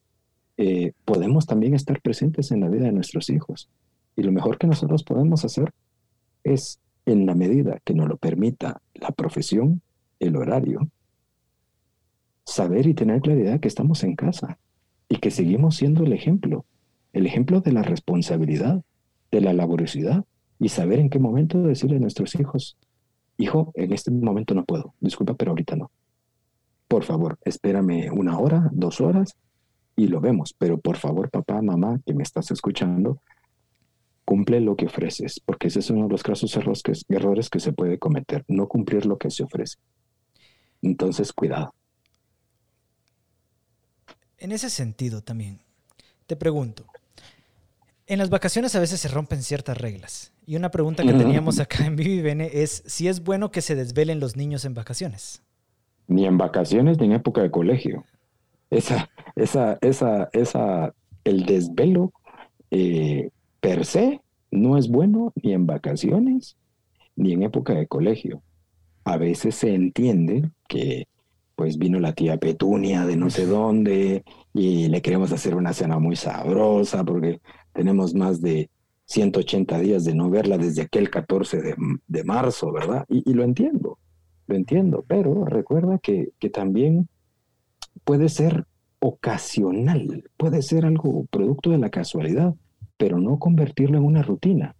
Eh, 0.58 0.94
podemos 1.04 1.46
también 1.46 1.74
estar 1.74 2.02
presentes 2.02 2.52
en 2.52 2.62
la 2.62 2.70
vida 2.70 2.86
de 2.86 2.92
nuestros 2.92 3.30
hijos. 3.30 3.70
Y 4.16 4.24
lo 4.24 4.32
mejor 4.32 4.58
que 4.58 4.68
nosotros 4.68 5.04
podemos 5.04 5.44
hacer 5.44 5.74
es, 6.44 6.80
en 7.06 7.26
la 7.26 7.36
medida 7.36 7.80
que 7.84 7.94
nos 7.94 8.08
lo 8.08 8.18
permita 8.18 8.82
la 8.94 9.12
profesión, 9.12 9.82
el 10.20 10.36
horario, 10.36 10.90
saber 12.46 12.88
y 12.88 12.94
tener 12.94 13.22
claridad 13.22 13.60
que 13.60 13.68
estamos 13.68 14.04
en 14.04 14.16
casa 14.16 14.60
y 15.10 15.18
que 15.18 15.32
seguimos 15.32 15.76
siendo 15.76 16.04
el 16.04 16.14
ejemplo, 16.14 16.66
el 17.14 17.26
ejemplo 17.26 17.62
de 17.62 17.72
la 17.72 17.84
responsabilidad, 17.84 18.82
de 19.32 19.42
la 19.42 19.54
laboriosidad 19.54 20.24
y 20.60 20.70
saber 20.70 21.00
en 21.00 21.10
qué 21.10 21.20
momento 21.20 21.62
decirle 21.62 21.98
a 21.98 22.00
nuestros 22.00 22.36
hijos, 22.36 22.78
hijo, 23.38 23.72
en 23.76 23.94
este 23.94 24.12
momento 24.12 24.54
no 24.56 24.66
puedo, 24.66 24.94
disculpa, 25.00 25.34
pero 25.36 25.52
ahorita 25.52 25.76
no. 25.76 25.92
Por 26.88 27.04
favor, 27.04 27.38
espérame 27.44 28.12
una 28.12 28.38
hora, 28.40 28.70
dos 28.72 29.02
horas 29.02 29.36
y 29.96 30.08
lo 30.08 30.22
vemos, 30.22 30.56
pero 30.58 30.80
por 30.80 30.98
favor, 30.98 31.30
papá, 31.30 31.62
mamá, 31.62 32.00
que 32.06 32.14
me 32.14 32.24
estás 32.24 32.52
escuchando, 32.52 33.22
cumple 34.26 34.60
lo 34.60 34.76
que 34.76 34.88
ofreces, 34.88 35.40
porque 35.40 35.68
ese 35.68 35.80
es 35.80 35.90
uno 35.92 36.06
de 36.06 36.12
los 36.12 36.24
casos 36.24 36.58
errores 37.08 37.50
que 37.50 37.60
se 37.60 37.72
puede 37.72 38.00
cometer, 38.00 38.44
no 38.48 38.68
cumplir 38.68 39.06
lo 39.06 39.18
que 39.18 39.30
se 39.30 39.44
ofrece. 39.44 39.78
Entonces, 40.82 41.32
cuidado. 41.32 41.74
En 44.38 44.52
ese 44.52 44.70
sentido 44.70 45.22
también, 45.22 45.62
te 46.28 46.36
pregunto, 46.36 46.88
en 48.08 48.20
las 48.20 48.30
vacaciones 48.30 48.76
a 48.76 48.80
veces 48.80 49.00
se 49.00 49.08
rompen 49.08 49.42
ciertas 49.42 49.78
reglas. 49.78 50.34
Y 50.46 50.56
una 50.56 50.70
pregunta 50.70 51.04
que 51.04 51.14
teníamos 51.14 51.60
acá 51.60 51.86
en 51.86 51.96
Vivivene 51.96 52.50
es 52.54 52.84
si 52.86 53.08
es 53.08 53.24
bueno 53.24 53.50
que 53.52 53.62
se 53.62 53.76
desvelen 53.76 54.20
los 54.20 54.36
niños 54.36 54.66
en 54.66 54.74
vacaciones. 54.74 55.42
Ni 56.08 56.26
en 56.26 56.38
vacaciones 56.38 57.00
ni 57.00 57.06
en 57.06 57.14
época 57.14 57.42
de 57.42 57.50
colegio. 57.50 58.06
Esa, 58.70 59.10
esa, 59.36 59.80
esa, 59.82 60.30
esa, 60.34 60.94
el 61.24 61.46
desvelo 61.46 62.12
eh, 62.70 63.30
per 63.66 63.84
se 63.84 64.22
no 64.52 64.78
es 64.78 64.90
bueno 64.90 65.34
ni 65.42 65.54
en 65.54 65.66
vacaciones 65.66 66.56
ni 67.16 67.34
en 67.34 67.42
época 67.42 67.74
de 67.74 67.88
colegio. 67.88 68.44
A 69.06 69.18
veces 69.18 69.56
se 69.56 69.74
entiende 69.74 70.52
que 70.68 71.08
pues 71.56 71.80
vino 71.80 72.00
la 72.00 72.14
tía 72.14 72.38
Petunia 72.38 73.08
de 73.08 73.16
no 73.16 73.32
sé 73.32 73.48
dónde 73.48 74.24
y 74.54 74.88
le 74.90 75.02
queremos 75.02 75.32
hacer 75.32 75.56
una 75.56 75.74
cena 75.74 75.98
muy 75.98 76.16
sabrosa 76.16 77.04
porque 77.04 77.42
tenemos 77.74 78.14
más 78.14 78.40
de 78.40 78.70
180 79.06 79.80
días 79.80 80.06
de 80.06 80.14
no 80.14 80.30
verla 80.30 80.60
desde 80.60 80.84
aquel 80.84 81.10
14 81.10 81.76
de, 82.08 82.24
marzo, 82.24 82.72
¿verdad? 82.72 83.06
Y, 83.10 83.34
lo 83.34 83.44
entiendo, 83.44 83.98
lo 84.46 84.56
entiendo, 84.56 85.04
pero 85.08 85.44
recuerda 85.46 85.98
que, 85.98 86.34
que 86.38 86.52
también 86.52 87.08
puede 88.04 88.30
ser 88.30 88.66
ocasional, 89.00 90.30
puede 90.38 90.62
ser 90.62 90.86
algo 90.86 91.26
producto 91.32 91.72
de 91.72 91.80
la 91.80 91.90
casualidad, 91.90 92.54
pero 92.98 93.20
no 93.20 93.40
convertirlo 93.40 93.98
en 93.98 94.06
una 94.06 94.24
rutina. 94.24 94.76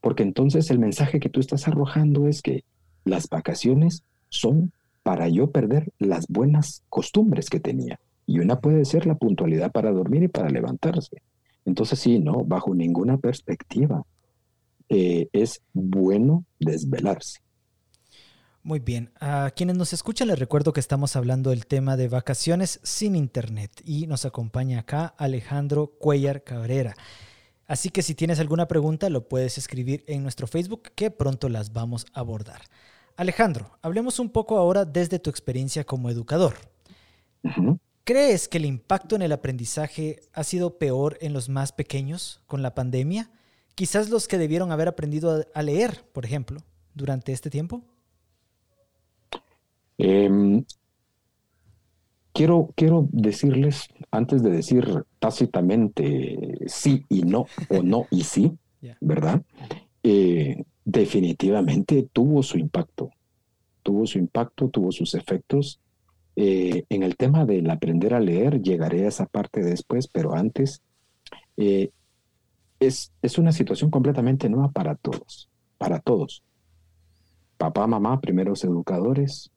Porque 0.00 0.22
entonces 0.22 0.70
el 0.70 0.78
mensaje 0.78 1.20
que 1.20 1.28
tú 1.28 1.40
estás 1.40 1.66
arrojando 1.66 2.28
es 2.28 2.42
que 2.42 2.64
las 3.04 3.28
vacaciones 3.28 4.04
son 4.28 4.72
para 5.02 5.28
yo 5.28 5.50
perder 5.50 5.92
las 5.98 6.26
buenas 6.28 6.82
costumbres 6.88 7.50
que 7.50 7.60
tenía. 7.60 8.00
Y 8.26 8.38
una 8.38 8.60
puede 8.60 8.84
ser 8.84 9.06
la 9.06 9.14
puntualidad 9.14 9.70
para 9.70 9.92
dormir 9.92 10.22
y 10.24 10.28
para 10.28 10.48
levantarse. 10.48 11.22
Entonces 11.64 11.98
sí, 11.98 12.18
no, 12.18 12.44
bajo 12.44 12.74
ninguna 12.74 13.18
perspectiva 13.18 14.04
eh, 14.88 15.28
es 15.32 15.62
bueno 15.72 16.44
desvelarse. 16.58 17.40
Muy 18.64 18.78
bien. 18.78 19.12
A 19.20 19.50
quienes 19.54 19.76
nos 19.76 19.92
escuchan 19.92 20.28
les 20.28 20.38
recuerdo 20.38 20.72
que 20.72 20.80
estamos 20.80 21.16
hablando 21.16 21.50
del 21.50 21.66
tema 21.66 21.98
de 21.98 22.08
vacaciones 22.08 22.80
sin 22.82 23.14
internet 23.14 23.70
y 23.84 24.06
nos 24.06 24.24
acompaña 24.24 24.80
acá 24.80 25.14
Alejandro 25.18 25.88
Cuellar 25.98 26.42
Cabrera. 26.44 26.96
Así 27.66 27.90
que 27.90 28.00
si 28.00 28.14
tienes 28.14 28.40
alguna 28.40 28.66
pregunta 28.66 29.10
lo 29.10 29.28
puedes 29.28 29.58
escribir 29.58 30.02
en 30.06 30.22
nuestro 30.22 30.46
Facebook 30.46 30.92
que 30.94 31.10
pronto 31.10 31.50
las 31.50 31.74
vamos 31.74 32.06
a 32.14 32.20
abordar. 32.20 32.62
Alejandro, 33.18 33.78
hablemos 33.82 34.18
un 34.18 34.30
poco 34.30 34.56
ahora 34.56 34.86
desde 34.86 35.18
tu 35.18 35.28
experiencia 35.28 35.84
como 35.84 36.08
educador. 36.08 36.54
¿Crees 38.04 38.48
que 38.48 38.56
el 38.56 38.64
impacto 38.64 39.14
en 39.14 39.20
el 39.20 39.32
aprendizaje 39.32 40.22
ha 40.32 40.42
sido 40.42 40.78
peor 40.78 41.18
en 41.20 41.34
los 41.34 41.50
más 41.50 41.72
pequeños 41.72 42.40
con 42.46 42.62
la 42.62 42.74
pandemia? 42.74 43.30
Quizás 43.74 44.08
los 44.08 44.26
que 44.26 44.38
debieron 44.38 44.72
haber 44.72 44.88
aprendido 44.88 45.44
a, 45.52 45.62
leer, 45.62 46.02
por 46.14 46.24
ejemplo, 46.24 46.62
durante 46.94 47.32
este 47.32 47.50
tiempo. 47.50 47.84
Em, 49.98 50.64
quiero, 52.32 52.70
quiero 52.74 53.08
decirles, 53.12 53.88
antes 54.10 54.42
de 54.42 54.50
decir 54.50 55.04
tácitamente 55.18 56.58
sí 56.66 57.04
y 57.08 57.22
no, 57.22 57.46
o 57.70 57.82
no 57.82 58.06
y 58.10 58.24
sí, 58.24 58.58
¿verdad? 59.00 59.42
Eh, 60.02 60.64
definitivamente 60.84 62.08
tuvo 62.12 62.42
su 62.42 62.58
impacto, 62.58 63.10
tuvo 63.82 64.06
su 64.06 64.18
impacto, 64.18 64.68
tuvo 64.68 64.92
sus 64.92 65.14
efectos. 65.14 65.80
Eh, 66.36 66.84
en 66.88 67.04
el 67.04 67.16
tema 67.16 67.46
del 67.46 67.70
aprender 67.70 68.12
a 68.12 68.20
leer, 68.20 68.60
llegaré 68.60 69.04
a 69.04 69.08
esa 69.08 69.26
parte 69.26 69.62
después, 69.62 70.08
pero 70.08 70.34
antes, 70.34 70.82
eh, 71.56 71.90
es, 72.80 73.12
es 73.22 73.38
una 73.38 73.52
situación 73.52 73.90
completamente 73.90 74.48
nueva 74.48 74.70
para 74.72 74.96
todos, 74.96 75.48
para 75.78 76.00
todos. 76.00 76.42
Papá, 77.56 77.86
mamá, 77.86 78.20
primeros 78.20 78.64
educadores, 78.64 79.52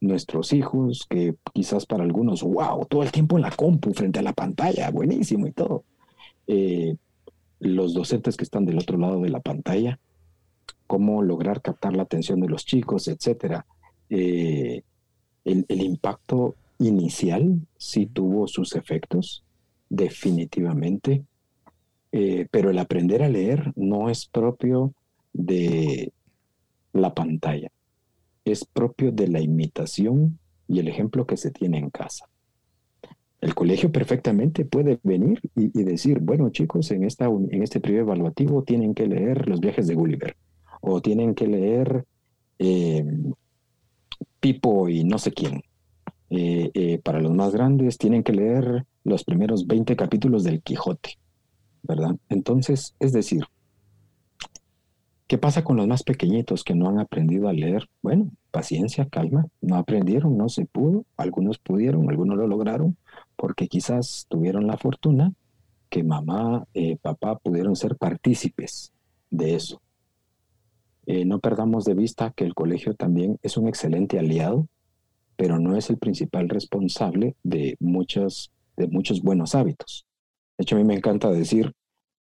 nuestros 0.00 0.52
hijos, 0.52 1.06
que 1.08 1.34
quizás 1.52 1.86
para 1.86 2.04
algunos, 2.04 2.42
wow, 2.42 2.84
todo 2.86 3.02
el 3.02 3.12
tiempo 3.12 3.36
en 3.36 3.42
la 3.42 3.50
compu, 3.50 3.92
frente 3.92 4.18
a 4.18 4.22
la 4.22 4.32
pantalla, 4.32 4.90
buenísimo 4.90 5.46
y 5.46 5.52
todo. 5.52 5.84
Eh, 6.46 6.96
los 7.60 7.94
docentes 7.94 8.36
que 8.36 8.44
están 8.44 8.66
del 8.66 8.78
otro 8.78 8.98
lado 8.98 9.22
de 9.22 9.30
la 9.30 9.40
pantalla, 9.40 9.98
cómo 10.86 11.22
lograr 11.22 11.62
captar 11.62 11.96
la 11.96 12.02
atención 12.02 12.40
de 12.40 12.48
los 12.48 12.64
chicos, 12.64 13.08
etcétera. 13.08 13.66
Eh, 14.10 14.82
el, 15.44 15.64
impacto 15.68 16.54
inicial 16.78 17.60
sí 17.76 18.06
tuvo 18.06 18.46
sus 18.46 18.74
efectos, 18.74 19.44
definitivamente, 19.88 21.24
eh, 22.12 22.46
pero 22.50 22.70
el 22.70 22.78
aprender 22.78 23.22
a 23.22 23.28
leer 23.28 23.72
no 23.76 24.10
es 24.10 24.26
propio 24.26 24.92
de 25.32 26.12
la 26.92 27.14
pantalla, 27.14 27.70
es 28.46 28.64
propio 28.64 29.12
de 29.12 29.28
la 29.28 29.40
imitación 29.40 30.38
y 30.68 30.78
el 30.78 30.88
ejemplo 30.88 31.26
que 31.26 31.36
se 31.36 31.50
tiene 31.50 31.78
en 31.78 31.90
casa. 31.90 32.28
El 33.40 33.54
colegio 33.54 33.92
perfectamente 33.92 34.64
puede 34.64 34.98
venir 35.02 35.40
y, 35.54 35.82
decir, 35.82 36.20
bueno 36.20 36.48
chicos, 36.50 36.90
en, 36.92 37.04
esta, 37.04 37.26
en 37.26 37.62
este 37.62 37.80
periodo 37.80 38.02
evaluativo 38.02 38.62
tienen 38.62 38.94
que 38.94 39.06
leer 39.06 39.48
los 39.48 39.60
viajes 39.60 39.86
de 39.86 39.94
Gulliver 39.94 40.36
o 40.80 41.02
tienen 41.02 41.34
que 41.34 41.46
leer 41.46 42.06
eh, 42.58 43.04
Pipo 44.40 44.88
y 44.88 45.04
no 45.04 45.18
sé 45.18 45.32
quién. 45.32 45.62
Eh, 46.30 46.70
eh, 46.74 46.98
para 46.98 47.20
los 47.20 47.32
más 47.32 47.52
grandes 47.52 47.98
tienen 47.98 48.22
que 48.22 48.32
leer 48.32 48.84
los 49.04 49.24
primeros 49.24 49.66
20 49.66 49.94
capítulos 49.96 50.44
del 50.44 50.62
Quijote, 50.62 51.18
¿verdad? 51.82 52.16
Entonces, 52.28 52.94
es 52.98 53.12
decir, 53.12 53.44
¿qué 55.26 55.38
pasa 55.38 55.64
con 55.64 55.76
los 55.76 55.86
más 55.86 56.02
pequeñitos 56.02 56.64
que 56.64 56.74
no 56.74 56.88
han 56.88 56.98
aprendido 56.98 57.48
a 57.48 57.52
leer? 57.52 57.88
Bueno, 58.02 58.30
paciencia, 58.50 59.06
calma, 59.08 59.46
no 59.60 59.76
aprendieron, 59.76 60.36
no 60.36 60.48
se 60.48 60.66
pudo, 60.66 61.04
algunos 61.16 61.58
pudieron, 61.58 62.08
algunos 62.10 62.36
lo 62.36 62.46
lograron, 62.46 62.96
porque 63.36 63.68
quizás 63.68 64.26
tuvieron 64.28 64.66
la 64.66 64.76
fortuna 64.76 65.32
que 65.88 66.02
mamá, 66.02 66.66
papá 67.00 67.38
pudieron 67.38 67.76
ser 67.76 67.96
partícipes 67.96 68.92
de 69.30 69.54
eso. 69.54 69.80
Eh, 71.06 71.24
no 71.24 71.38
perdamos 71.38 71.84
de 71.84 71.94
vista 71.94 72.32
que 72.34 72.44
el 72.44 72.54
colegio 72.54 72.94
también 72.94 73.38
es 73.42 73.56
un 73.56 73.68
excelente 73.68 74.18
aliado, 74.18 74.68
pero 75.36 75.58
no 75.58 75.76
es 75.76 75.88
el 75.88 75.98
principal 75.98 76.48
responsable 76.48 77.36
de 77.44 77.76
muchos, 77.78 78.52
de 78.76 78.88
muchos 78.88 79.22
buenos 79.22 79.54
hábitos. 79.54 80.04
De 80.58 80.62
hecho, 80.62 80.74
a 80.74 80.78
mí 80.78 80.84
me 80.84 80.96
encanta 80.96 81.30
decir 81.30 81.72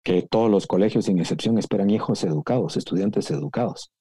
que 0.07 0.21
todos 0.21 0.49
los 0.49 0.67
colegios, 0.67 1.03
sin 1.03 1.19
excepción, 1.19 1.57
esperan 1.57 1.89
hijos 1.89 2.23
educados, 2.23 2.77
estudiantes 2.77 3.29
educados. 3.29 3.91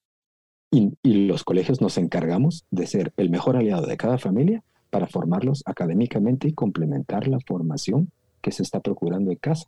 Y, 0.70 0.92
y 1.02 1.26
los 1.26 1.42
colegios 1.42 1.80
nos 1.80 1.98
encargamos 1.98 2.64
de 2.70 2.86
ser 2.86 3.12
el 3.16 3.28
mejor 3.28 3.56
aliado 3.56 3.84
de 3.88 3.96
cada 3.96 4.16
familia 4.16 4.62
para 4.88 5.08
formarlos 5.08 5.64
académicamente 5.66 6.46
y 6.46 6.52
complementar 6.52 7.26
la 7.26 7.40
formación 7.40 8.12
que 8.40 8.52
se 8.52 8.62
está 8.62 8.78
procurando 8.78 9.32
en 9.32 9.38
casa. 9.38 9.66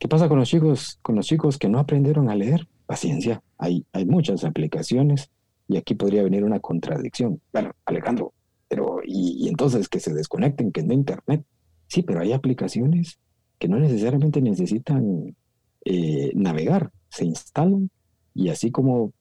¿Qué 0.00 0.08
pasa 0.08 0.28
con 0.28 0.40
los 0.40 0.48
chicos, 0.48 0.98
con 1.02 1.14
los 1.14 1.26
chicos 1.26 1.56
que 1.56 1.68
no 1.68 1.78
aprendieron 1.78 2.28
a 2.28 2.34
leer? 2.34 2.66
Paciencia, 2.86 3.44
hay, 3.58 3.86
hay 3.92 4.04
muchas 4.04 4.42
aplicaciones 4.42 5.30
Y 5.68 5.76
aquí 5.76 5.94
podría 5.94 6.24
venir 6.24 6.42
una 6.42 6.58
contradicción. 6.58 7.40
Bueno, 7.52 7.70
Alejandro, 7.84 8.32
pero 8.66 8.98
y, 9.04 9.46
entonces 9.46 9.88
que 9.88 10.00
se 10.00 10.12
desconecten, 10.12 10.72
que 10.72 10.82
no 10.82 10.92
Internet. 10.94 11.44
Sí, 11.86 12.02
pero 12.02 12.18
hay 12.18 12.32
aplicaciones 12.32 13.20
que 13.62 13.68
no 13.68 13.78
necesariamente 13.78 14.42
necesitan 14.42 15.36
eh, 15.84 16.32
navegar, 16.34 16.90
se 17.10 17.24
instalan 17.24 17.90
y 18.34 18.48
así 18.48 18.72
como 18.72 19.12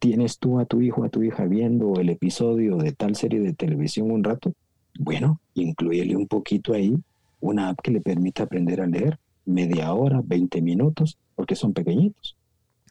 tienes 0.00 0.40
tú 0.40 0.58
a 0.58 0.64
tu 0.64 0.82
hijo, 0.82 1.04
a 1.04 1.08
tu 1.08 1.22
hija 1.22 1.44
viendo 1.44 1.94
el 2.00 2.08
episodio 2.08 2.78
de 2.78 2.90
tal 2.90 3.14
serie 3.14 3.38
de 3.38 3.52
televisión 3.52 4.10
un 4.10 4.24
rato, 4.24 4.54
bueno, 4.98 5.40
incluyele 5.54 6.16
un 6.16 6.26
poquito 6.26 6.72
ahí 6.72 6.96
una 7.38 7.68
app 7.68 7.80
que 7.80 7.92
le 7.92 8.00
permita 8.00 8.42
aprender 8.42 8.80
a 8.80 8.88
leer 8.88 9.20
media 9.44 9.94
hora, 9.94 10.20
20 10.20 10.62
minutos, 10.62 11.16
porque 11.36 11.54
son 11.54 11.72
pequeñitos. 11.72 12.36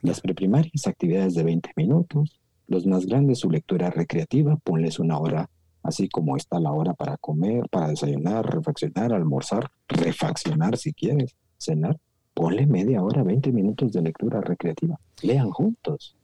Las 0.02 0.22
preprimarias, 0.22 0.88
actividades 0.88 1.34
de 1.34 1.44
20 1.44 1.72
minutos. 1.76 2.40
Los 2.70 2.86
más 2.86 3.06
grandes, 3.06 3.40
su 3.40 3.52
lectura 3.52 3.90
recreativa, 3.90 4.56
ponles 4.56 5.00
una 5.00 5.20
hora, 5.20 5.50
así 5.86 6.10
como 6.10 6.36
está 6.36 6.60
la 6.60 6.72
hora 6.72 6.94
para 6.94 7.18
comer, 7.18 7.70
para 7.70 7.90
desayunar, 7.90 8.46
refaccionar, 8.54 9.14
almorzar, 9.14 9.70
refaccionar 9.88 10.78
si 10.78 10.94
quieres, 10.94 11.36
cenar. 11.58 11.98
Ponle 12.34 12.66
media 12.66 13.02
hora, 13.02 13.24
20 13.24 13.52
minutos 13.52 13.94
de 13.94 14.02
lectura 14.02 14.42
recreativa. 14.42 15.00
Lean 15.22 15.50
juntos. 15.52 16.16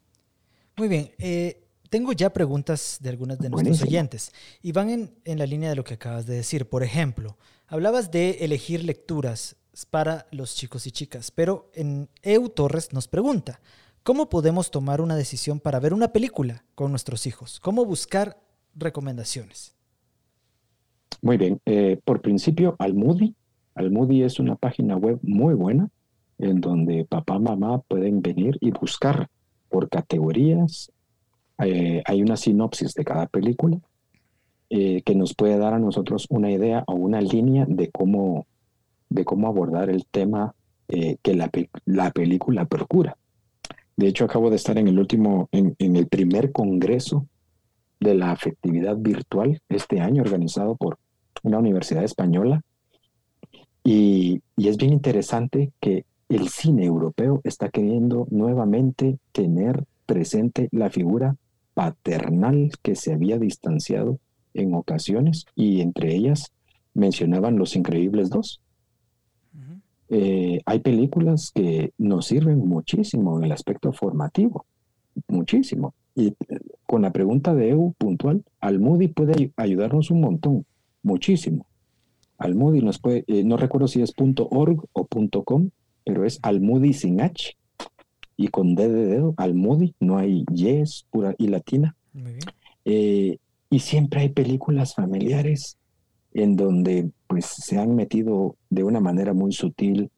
Muy 0.76 0.90
bien. 0.90 1.12
Eh, 1.20 1.64
tengo 1.90 2.12
ya 2.12 2.32
preguntas 2.32 2.98
de 3.02 3.10
algunas 3.10 3.40
de 3.40 3.50
nuestros 3.50 3.82
oyentes 3.84 4.34
y 4.62 4.72
van 4.72 4.90
en, 4.90 5.14
en 5.24 5.40
la 5.40 5.46
línea 5.46 5.70
de 5.70 5.76
lo 5.76 5.84
que 5.84 5.94
acabas 5.94 6.26
de 6.26 6.36
decir. 6.36 6.68
Por 6.68 6.84
ejemplo, 6.84 7.38
hablabas 7.68 8.12
de 8.12 8.32
elegir 8.42 8.84
lecturas 8.84 9.56
para 9.90 10.28
los 10.32 10.56
chicos 10.56 10.86
y 10.88 10.92
chicas. 10.92 11.32
Pero 11.32 11.70
en 11.74 12.10
EU 12.24 12.50
Torres 12.50 12.92
nos 12.94 13.08
pregunta, 13.08 13.62
¿cómo 14.04 14.30
podemos 14.30 14.72
tomar 14.72 15.02
una 15.02 15.16
decisión 15.16 15.60
para 15.60 15.80
ver 15.80 15.94
una 15.94 16.12
película 16.12 16.66
con 16.76 16.92
nuestros 16.92 17.26
hijos? 17.26 17.60
¿Cómo 17.60 17.86
buscar 17.86 18.38
recomendaciones? 18.76 19.76
Muy 21.22 21.38
bien. 21.38 21.60
Eh, 21.66 22.00
por 22.04 22.22
principio, 22.22 22.76
Almoody. 22.80 23.36
Almoody 23.76 24.24
es 24.24 24.40
una 24.40 24.56
página 24.56 24.98
web 24.98 25.20
muy 25.22 25.54
buena 25.54 25.90
en 26.40 26.60
donde 26.60 27.06
papá, 27.06 27.38
mamá 27.38 27.80
pueden 27.88 28.22
venir 28.22 28.58
y 28.60 28.72
buscar 28.72 29.30
por 29.70 29.90
categorías. 29.90 30.92
Eh, 31.64 32.02
hay 32.06 32.22
una 32.22 32.38
sinopsis 32.38 32.94
de 32.96 33.06
cada 33.06 33.28
película 33.28 33.80
eh, 34.70 35.04
que 35.04 35.16
nos 35.16 35.36
puede 35.36 35.58
dar 35.58 35.74
a 35.74 35.80
nosotros 35.80 36.26
una 36.30 36.50
idea 36.50 36.84
o 36.88 36.94
una 36.94 37.22
línea 37.22 37.66
de 37.68 37.92
cómo 37.92 38.48
de 39.10 39.26
cómo 39.26 39.48
abordar 39.50 39.90
el 39.90 40.06
tema 40.06 40.56
que 40.88 41.36
la, 41.36 41.50
la, 41.86 42.12
película 42.12 42.66
procura. 42.66 43.18
De 43.96 44.08
hecho, 44.08 44.26
acabo 44.26 44.50
de 44.50 44.56
estar 44.56 44.78
en 44.78 44.88
el 44.88 44.98
último, 44.98 45.48
en, 45.52 45.76
el 45.78 46.08
primer 46.08 46.52
congreso 46.52 47.28
de 48.02 48.16
la 48.16 48.32
afectividad 48.32 48.98
virtual 48.98 49.62
este 49.70 50.02
año, 50.02 50.24
organizado 50.24 50.76
por 50.76 50.98
una 51.44 51.60
universidad 51.60 52.04
española. 52.04 52.62
Y, 53.84 54.42
y 54.58 54.68
es 54.68 54.76
bien 54.76 54.92
interesante 54.92 55.72
que 55.80 56.06
el 56.28 56.50
cine 56.50 56.86
europeo 56.86 57.40
está 57.46 57.70
queriendo 57.70 58.28
nuevamente 58.30 59.18
tener 59.32 59.86
presente 60.06 60.68
la 60.72 60.90
figura 60.90 61.38
paternal 61.74 62.72
que 62.82 62.96
se 62.96 63.14
había 63.14 63.38
distanciado 63.38 64.20
en 64.54 64.74
ocasiones 64.74 65.46
y 65.56 65.82
entre 65.82 66.14
ellas 66.14 66.52
mencionaban 66.94 67.58
Los 67.58 67.76
Increíbles 67.76 68.30
dos. 68.30 68.62
Eh, 70.14 70.60
hay 70.66 70.80
películas 70.80 71.52
que 71.56 71.94
nos 71.98 72.26
sirven 72.26 72.68
muchísimo 72.68 73.38
en 73.38 73.46
el 73.46 73.54
aspecto 73.54 73.94
formativo, 73.94 74.66
muchísimo. 75.30 75.94
Y 76.16 76.28
eh, 76.28 76.36
con 76.86 77.02
la 77.02 77.12
pregunta 77.12 77.54
de 77.54 77.70
EU 77.70 77.94
puntual, 77.98 78.44
Almoody 78.60 79.08
puede 79.08 79.52
ayudarnos 79.56 80.12
un 80.12 80.22
montón, 80.22 80.66
muchísimo. 81.04 81.66
Almoody 82.38 82.82
nos 82.82 83.00
puede, 83.00 83.24
eh, 83.28 83.44
no 83.44 83.58
recuerdo 83.58 83.88
si 83.88 84.02
es 84.02 84.14
.org 84.18 84.86
o 84.94 85.08
.com, 85.44 85.70
pero 86.04 86.26
es 86.26 86.40
Almoody 86.42 86.94
sin 86.94 87.22
H 87.22 87.56
y 88.36 88.48
con 88.48 88.76
D 88.76 88.90
de 88.90 89.06
dedo, 89.06 89.34
Almoody, 89.38 89.94
no 90.00 90.18
hay 90.18 90.46
yes 90.52 91.06
pura 91.12 91.36
y 91.38 91.48
latina. 91.48 91.96
y 92.84 93.80
siempre 93.80 94.22
hay 94.22 94.30
películas 94.30 94.96
familiares 94.96 95.78
en 96.34 96.56
donde 96.56 97.10
pues 97.28 97.46
se 97.46 97.78
han 97.78 97.96
metido 97.96 98.56
de 98.70 98.84
una 98.84 99.00
manera 99.00 99.34
muy 99.34 99.52
sutil, 99.52 100.10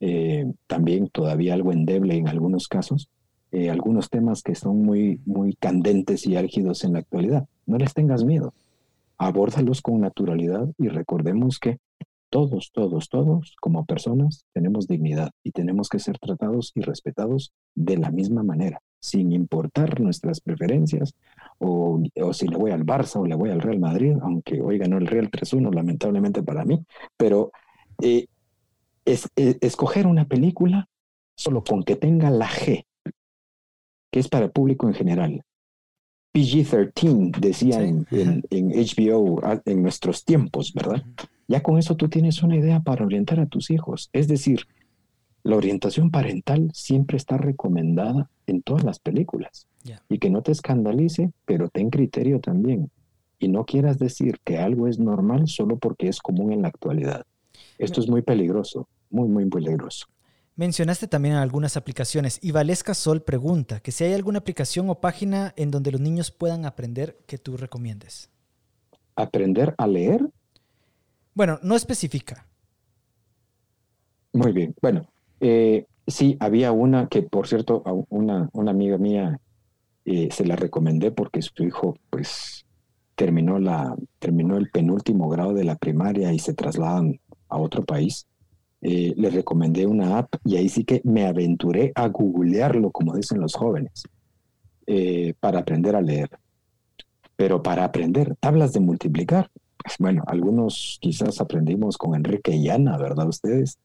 eh, 0.00 0.46
también 0.66 1.08
todavía 1.08 1.54
algo 1.54 1.72
endeble 1.72 2.16
en 2.16 2.28
algunos 2.28 2.68
casos, 2.68 3.08
eh, 3.52 3.70
algunos 3.70 4.10
temas 4.10 4.42
que 4.42 4.54
son 4.54 4.82
muy, 4.82 5.20
muy 5.24 5.54
candentes 5.54 6.26
y 6.26 6.36
álgidos 6.36 6.84
en 6.84 6.94
la 6.94 7.00
actualidad. 7.00 7.46
No 7.66 7.78
les 7.78 7.94
tengas 7.94 8.24
miedo, 8.24 8.52
abórdalos 9.16 9.82
con 9.82 10.00
naturalidad 10.00 10.68
y 10.78 10.88
recordemos 10.88 11.58
que 11.58 11.78
todos, 12.30 12.70
todos, 12.72 13.08
todos, 13.08 13.56
como 13.60 13.86
personas, 13.86 14.44
tenemos 14.52 14.86
dignidad 14.86 15.30
y 15.42 15.52
tenemos 15.52 15.88
que 15.88 15.98
ser 15.98 16.18
tratados 16.18 16.72
y 16.74 16.82
respetados 16.82 17.52
de 17.74 17.96
la 17.96 18.10
misma 18.10 18.42
manera, 18.42 18.80
sin 19.00 19.32
importar 19.32 20.00
nuestras 20.00 20.40
preferencias 20.40 21.14
o, 21.58 22.00
si 22.32 22.46
le 22.48 22.56
voy 22.56 22.70
al 22.70 22.84
Barça 22.84 23.16
o 23.16 23.26
le 23.26 23.34
voy 23.34 23.50
al 23.50 23.60
Real 23.60 23.80
Madrid, 23.80 24.14
aunque 24.20 24.60
hoy 24.60 24.78
ganó 24.78 24.98
el 24.98 25.06
Real 25.06 25.30
3-1, 25.30 25.74
lamentablemente 25.74 26.42
para 26.42 26.64
mí, 26.64 26.84
pero 27.16 27.50
eh, 28.02 28.26
es, 29.04 29.28
escoger 29.34 30.06
una 30.06 30.26
película 30.26 30.88
solo 31.34 31.64
con 31.64 31.82
que 31.82 31.96
tenga 31.96 32.30
la 32.30 32.48
G, 32.48 32.84
que 34.10 34.20
es 34.20 34.28
para 34.28 34.46
el 34.46 34.50
público 34.50 34.88
en 34.88 34.94
general. 34.94 35.42
PG-13, 36.34 37.36
decía 37.38 37.82
en, 37.82 38.06
en, 38.10 38.68
HBO 38.70 39.40
ah, 39.42 39.60
en 39.64 39.82
nuestros 39.82 40.24
tiempos, 40.24 40.72
¿verdad? 40.74 41.02
Ya 41.48 41.62
con 41.62 41.78
eso 41.78 41.96
tú 41.96 42.08
tienes 42.08 42.42
una 42.42 42.56
idea 42.56 42.80
para 42.80 43.04
orientar 43.04 43.40
a 43.40 43.46
tus 43.46 43.70
hijos. 43.70 44.10
Es 44.12 44.28
decir, 44.28 44.66
la 45.42 45.56
orientación 45.56 46.10
parental 46.10 46.70
siempre 46.74 47.16
está 47.16 47.38
recomendada 47.38 48.30
en 48.46 48.62
todas 48.62 48.84
las 48.84 48.98
películas. 48.98 49.66
Y 50.10 50.18
que 50.18 50.28
no 50.28 50.42
te 50.42 50.52
escandalice, 50.52 51.32
pero 51.46 51.70
ten 51.70 51.88
criterio 51.88 52.40
también. 52.40 52.90
Y 53.38 53.48
no 53.48 53.64
quieras 53.64 53.98
decir 53.98 54.38
que 54.44 54.58
algo 54.58 54.86
es 54.86 54.98
normal 54.98 55.48
solo 55.48 55.78
porque 55.78 56.08
es 56.08 56.20
común 56.20 56.52
en 56.52 56.62
la 56.62 56.68
actualidad. 56.68 57.24
Esto 57.78 58.00
es 58.00 58.08
muy 58.08 58.20
peligroso, 58.20 58.88
muy, 59.10 59.28
muy 59.28 59.46
peligroso. 59.46 60.06
Mencionaste 60.58 61.06
también 61.06 61.36
algunas 61.36 61.76
aplicaciones 61.76 62.40
y 62.42 62.50
Valesca 62.50 62.92
Sol 62.92 63.22
pregunta 63.22 63.78
que 63.78 63.92
si 63.92 64.02
hay 64.02 64.14
alguna 64.14 64.40
aplicación 64.40 64.90
o 64.90 65.00
página 65.00 65.54
en 65.56 65.70
donde 65.70 65.92
los 65.92 66.00
niños 66.00 66.32
puedan 66.32 66.64
aprender 66.64 67.16
que 67.28 67.38
tú 67.38 67.56
recomiendes. 67.56 68.28
¿Aprender 69.14 69.72
a 69.78 69.86
leer? 69.86 70.28
Bueno, 71.32 71.60
no 71.62 71.76
especifica. 71.76 72.48
Muy 74.32 74.50
bien. 74.50 74.74
Bueno, 74.82 75.06
eh, 75.38 75.86
sí, 76.08 76.36
había 76.40 76.72
una 76.72 77.06
que, 77.06 77.22
por 77.22 77.46
cierto, 77.46 77.84
una, 78.08 78.50
una 78.52 78.72
amiga 78.72 78.98
mía 78.98 79.38
eh, 80.04 80.28
se 80.32 80.44
la 80.44 80.56
recomendé 80.56 81.12
porque 81.12 81.40
su 81.40 81.62
hijo, 81.62 81.96
pues, 82.10 82.66
terminó, 83.14 83.60
la, 83.60 83.94
terminó 84.18 84.56
el 84.56 84.70
penúltimo 84.70 85.28
grado 85.28 85.54
de 85.54 85.62
la 85.62 85.76
primaria 85.76 86.32
y 86.32 86.40
se 86.40 86.52
trasladan 86.52 87.20
a 87.48 87.58
otro 87.58 87.84
país. 87.84 88.26
Eh, 88.80 89.12
le 89.16 89.30
recomendé 89.30 89.86
una 89.86 90.18
app 90.18 90.34
y 90.44 90.56
ahí 90.56 90.68
sí 90.68 90.84
que 90.84 91.00
me 91.04 91.26
aventuré 91.26 91.92
a 91.94 92.08
googlearlo, 92.08 92.90
como 92.90 93.16
dicen 93.16 93.40
los 93.40 93.54
jóvenes, 93.54 94.04
eh, 94.86 95.34
para 95.40 95.60
aprender 95.60 95.96
a 95.96 96.00
leer. 96.00 96.30
Pero 97.36 97.62
para 97.62 97.84
aprender 97.84 98.36
tablas 98.40 98.72
de 98.72 98.80
multiplicar, 98.80 99.50
pues 99.76 99.96
bueno, 99.98 100.22
algunos 100.26 100.98
quizás 101.00 101.40
aprendimos 101.40 101.96
con 101.96 102.14
Enrique 102.14 102.54
y 102.54 102.68
Ana, 102.68 102.96
¿verdad 102.98 103.28
ustedes? 103.28 103.78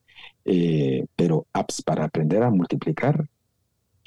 pero 1.16 1.46
apps 1.52 1.82
para 1.82 2.04
aprender 2.04 2.42
a 2.42 2.50
multiplicar, 2.50 3.26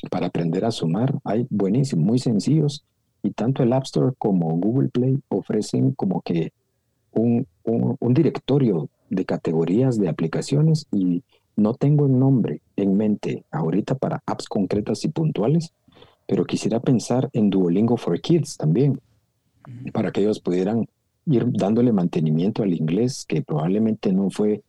para 0.10 0.28
aprender 0.28 0.65
a 0.65 0.71
sumar. 0.71 1.13
Hay 1.23 1.47
buenísimos, 1.50 2.06
muy 2.06 2.19
sencillos. 2.19 2.84
Y 3.23 3.32
tanto 3.32 3.63
el 3.63 3.73
App 3.73 3.84
Store 3.84 4.13
como 4.17 4.50
Google 4.58 4.89
Play 4.89 5.19
ofrecen 5.30 5.91
como 5.93 6.21
que 6.21 6.52
un, 7.12 7.47
un, 7.63 8.13
directorio 8.13 8.89
de 9.09 9.25
categorías 9.25 9.97
de 9.97 10.09
aplicaciones 10.09 10.87
y 10.91 11.23
no 11.55 11.73
tengo 11.73 12.05
el 12.05 12.17
nombre 12.17 12.61
en 12.75 12.95
mente 12.95 13.43
ahorita 13.51 13.95
para 13.95 14.21
apps 14.25 14.47
concretas 14.47 15.03
y 15.05 15.09
puntuales, 15.09 15.73
pero 16.27 16.45
quisiera 16.45 16.79
pensar 16.79 17.29
en 17.33 17.49
Duolingo 17.49 17.97
for 17.97 18.19
Kids 18.21 18.57
también, 18.57 18.99
para 19.91 20.11
que 20.11 20.21
ellos 20.21 20.39
pudieran 20.39 20.87
ir 21.25 21.47
dándole 21.51 21.91
mantenimiento 21.91 22.63
al 22.63 22.73
inglés, 22.73 23.25
que 23.27 23.41
probablemente 23.41 24.13
no 24.13 24.29
fue 24.29 24.61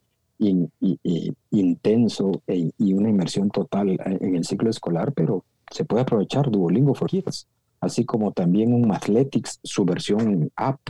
intenso 1.50 2.42
e, 2.46 2.70
y 2.78 2.92
una 2.92 3.10
inmersión 3.10 3.50
total 3.50 3.98
en 4.04 4.36
el 4.36 4.44
ciclo 4.44 4.70
escolar, 4.70 5.12
pero 5.12 5.44
se 5.70 5.84
puede 5.84 6.02
aprovechar 6.02 6.50
Duolingo 6.50 6.94
for 6.94 7.08
Kids, 7.08 7.46
así 7.80 8.04
como 8.04 8.32
también 8.32 8.72
un 8.72 8.90
Athletics, 8.92 9.60
su 9.62 9.84
versión 9.84 10.50
app 10.56 10.80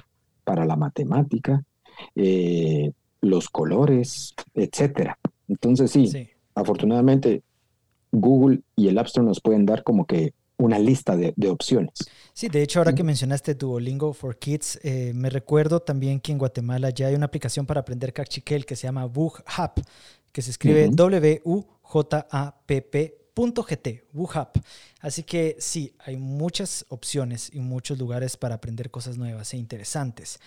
para 0.44 0.64
la 0.64 0.76
matemática, 0.76 1.64
eh, 2.14 2.92
los 3.20 3.48
colores, 3.48 4.34
etcétera. 4.54 5.18
Entonces 5.48 5.90
sí, 5.90 6.28
afortunadamente 6.54 7.42
Google 8.12 8.60
y 8.76 8.88
el 8.88 8.98
App 8.98 9.06
Store 9.06 9.26
nos 9.26 9.40
pueden 9.40 9.66
dar 9.66 9.82
como 9.82 10.06
que 10.06 10.32
una 10.58 10.78
lista 10.78 11.16
de, 11.16 11.32
opciones. 11.48 11.92
Sí, 12.34 12.48
de 12.48 12.62
hecho, 12.62 12.80
ahora 12.80 12.92
que 12.94 13.04
mencionaste 13.04 13.54
Duolingo 13.54 14.12
for 14.12 14.36
Kids, 14.38 14.80
eh, 14.82 15.12
me 15.14 15.30
recuerdo 15.30 15.80
también 15.80 16.20
que 16.20 16.32
en 16.32 16.38
Guatemala 16.38 16.90
ya 16.90 17.06
hay 17.06 17.14
una 17.14 17.26
aplicación 17.26 17.64
para 17.64 17.80
aprender 17.80 18.12
cachiquel 18.12 18.66
que 18.66 18.74
se 18.74 18.88
llama 18.88 19.06
WuJap, 19.06 19.78
que 20.32 20.42
se 20.42 20.50
escribe 20.50 20.88
W-U-J-A-P-P.gt, 20.90 21.48
WuJap. 24.12 24.56
Así 25.00 25.22
que 25.22 25.56
sí, 25.60 25.94
hay 26.00 26.16
muchas 26.16 26.84
opciones 26.88 27.54
y 27.54 27.60
muchos 27.60 27.96
lugares 27.98 28.36
para 28.36 28.56
aprender 28.56 28.90
cosas 28.90 29.16
nuevas 29.16 29.54
e 29.54 29.58
interesantes. 29.58 30.40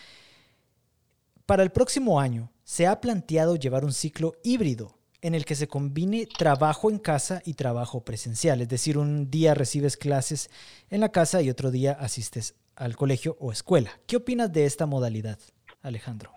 Para 1.45 1.63
el 1.63 1.71
próximo 1.71 2.19
año, 2.19 2.51
se 2.71 2.88
ha 2.88 3.01
planteado 3.01 3.57
llevar 3.57 3.84
un 3.84 3.91
ciclo 3.91 4.36
híbrido 4.45 4.93
en 5.21 5.36
el 5.36 5.43
que 5.43 5.55
se 5.55 5.67
combine 5.67 6.25
trabajo 6.25 6.89
en 6.89 6.99
casa 6.99 7.41
y 7.43 7.55
trabajo 7.55 8.05
presencial. 8.05 8.62
Es 8.62 8.69
decir, 8.69 8.97
un 8.97 9.29
día 9.29 9.53
recibes 9.53 9.97
clases 9.97 10.49
en 10.89 11.01
la 11.01 11.10
casa 11.10 11.41
y 11.41 11.49
otro 11.49 11.69
día 11.69 11.91
asistes 11.91 12.55
al 12.77 12.95
colegio 12.95 13.36
o 13.41 13.51
escuela. 13.51 13.89
¿Qué 14.07 14.15
opinas 14.15 14.53
de 14.53 14.63
esta 14.63 14.86
modalidad, 14.86 15.38
Alejandro? 15.81 16.31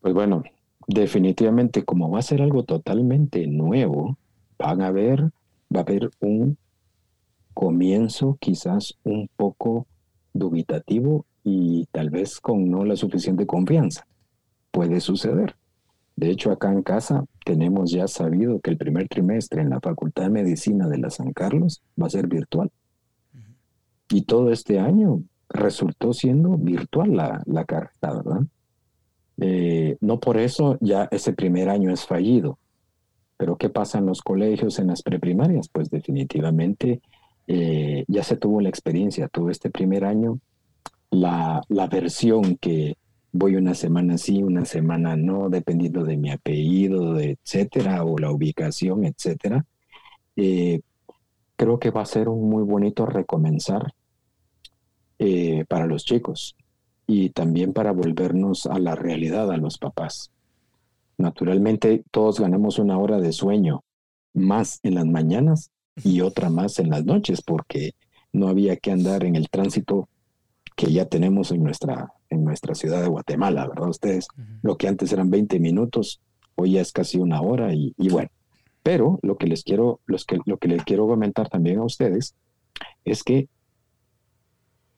Pues 0.00 0.12
bueno, 0.12 0.42
definitivamente 0.88 1.84
como 1.84 2.10
va 2.10 2.18
a 2.18 2.22
ser 2.22 2.42
algo 2.42 2.64
totalmente 2.64 3.46
nuevo, 3.46 4.18
van 4.58 4.82
a 4.82 4.90
ver, 4.90 5.30
va 5.72 5.78
a 5.78 5.82
haber 5.82 6.10
un 6.18 6.58
comienzo 7.54 8.36
quizás 8.40 8.94
un 9.04 9.30
poco 9.36 9.86
dubitativo 10.32 11.24
y 11.44 11.86
tal 11.92 12.10
vez 12.10 12.40
con 12.40 12.68
no 12.68 12.84
la 12.84 12.96
suficiente 12.96 13.46
confianza. 13.46 14.08
Puede 14.72 15.00
suceder. 15.00 15.54
De 16.16 16.30
hecho, 16.30 16.50
acá 16.50 16.72
en 16.72 16.82
casa 16.82 17.24
tenemos 17.44 17.92
ya 17.92 18.08
sabido 18.08 18.60
que 18.60 18.70
el 18.70 18.76
primer 18.76 19.08
trimestre 19.08 19.62
en 19.62 19.70
la 19.70 19.80
Facultad 19.80 20.24
de 20.24 20.30
Medicina 20.30 20.88
de 20.88 20.98
la 20.98 21.10
San 21.10 21.32
Carlos 21.32 21.82
va 22.00 22.06
a 22.06 22.10
ser 22.10 22.26
virtual. 22.26 22.70
Y 24.10 24.22
todo 24.22 24.50
este 24.50 24.78
año 24.80 25.22
resultó 25.48 26.12
siendo 26.12 26.56
virtual 26.56 27.16
la, 27.16 27.42
la 27.46 27.64
carrera, 27.64 27.92
¿verdad? 28.02 28.42
Eh, 29.40 29.96
no 30.00 30.20
por 30.20 30.38
eso 30.38 30.76
ya 30.80 31.08
ese 31.10 31.32
primer 31.32 31.68
año 31.68 31.92
es 31.92 32.06
fallido. 32.06 32.58
Pero 33.36 33.56
¿qué 33.56 33.70
pasa 33.70 33.98
en 33.98 34.06
los 34.06 34.20
colegios, 34.22 34.78
en 34.78 34.88
las 34.88 35.02
preprimarias? 35.02 35.68
Pues 35.68 35.90
definitivamente 35.90 37.00
eh, 37.46 38.04
ya 38.06 38.22
se 38.22 38.36
tuvo 38.36 38.60
la 38.60 38.68
experiencia, 38.68 39.28
todo 39.28 39.50
este 39.50 39.70
primer 39.70 40.04
año, 40.04 40.38
la, 41.10 41.62
la 41.68 41.86
versión 41.88 42.56
que 42.56 42.96
voy 43.32 43.56
una 43.56 43.74
semana 43.74 44.18
sí, 44.18 44.42
una 44.42 44.64
semana 44.64 45.16
no, 45.16 45.48
dependiendo 45.48 46.04
de 46.04 46.16
mi 46.16 46.30
apellido, 46.30 47.18
etcétera, 47.18 48.04
o 48.04 48.18
la 48.18 48.30
ubicación, 48.30 49.04
etcétera. 49.04 49.64
Eh, 50.36 50.80
creo 51.56 51.78
que 51.78 51.90
va 51.90 52.02
a 52.02 52.06
ser 52.06 52.28
un 52.28 52.48
muy 52.48 52.62
bonito 52.62 53.06
recomenzar 53.06 53.94
eh, 55.18 55.64
para 55.68 55.86
los 55.86 56.04
chicos 56.04 56.56
y 57.06 57.30
también 57.30 57.72
para 57.72 57.92
volvernos 57.92 58.66
a 58.66 58.78
la 58.78 58.94
realidad 58.94 59.50
a 59.50 59.56
los 59.56 59.78
papás. 59.78 60.30
Naturalmente, 61.18 62.04
todos 62.10 62.40
ganamos 62.40 62.78
una 62.78 62.98
hora 62.98 63.20
de 63.20 63.32
sueño 63.32 63.84
más 64.34 64.80
en 64.82 64.96
las 64.96 65.06
mañanas 65.06 65.70
y 66.02 66.20
otra 66.20 66.50
más 66.50 66.78
en 66.78 66.90
las 66.90 67.04
noches, 67.04 67.42
porque 67.42 67.92
no 68.32 68.48
había 68.48 68.76
que 68.76 68.92
andar 68.92 69.24
en 69.24 69.36
el 69.36 69.48
tránsito 69.48 70.08
que 70.74 70.90
ya 70.92 71.04
tenemos 71.06 71.50
en 71.50 71.62
nuestra 71.62 72.12
en 72.32 72.44
nuestra 72.44 72.74
ciudad 72.74 73.02
de 73.02 73.08
Guatemala, 73.08 73.68
¿verdad? 73.68 73.88
Ustedes, 73.88 74.28
lo 74.62 74.76
que 74.76 74.88
antes 74.88 75.12
eran 75.12 75.30
20 75.30 75.60
minutos, 75.60 76.20
hoy 76.54 76.72
ya 76.72 76.80
es 76.80 76.92
casi 76.92 77.18
una 77.18 77.40
hora 77.40 77.72
y, 77.74 77.94
bueno. 78.10 78.30
Pero 78.82 79.20
lo 79.22 79.36
que 79.36 79.46
les 79.46 79.62
quiero, 79.62 80.00
los 80.06 80.24
que, 80.24 80.38
lo 80.44 80.58
que 80.58 80.68
les 80.68 80.82
quiero 80.84 81.06
comentar 81.06 81.48
también 81.48 81.78
a 81.78 81.84
ustedes 81.84 82.34
es 83.04 83.22
que 83.22 83.48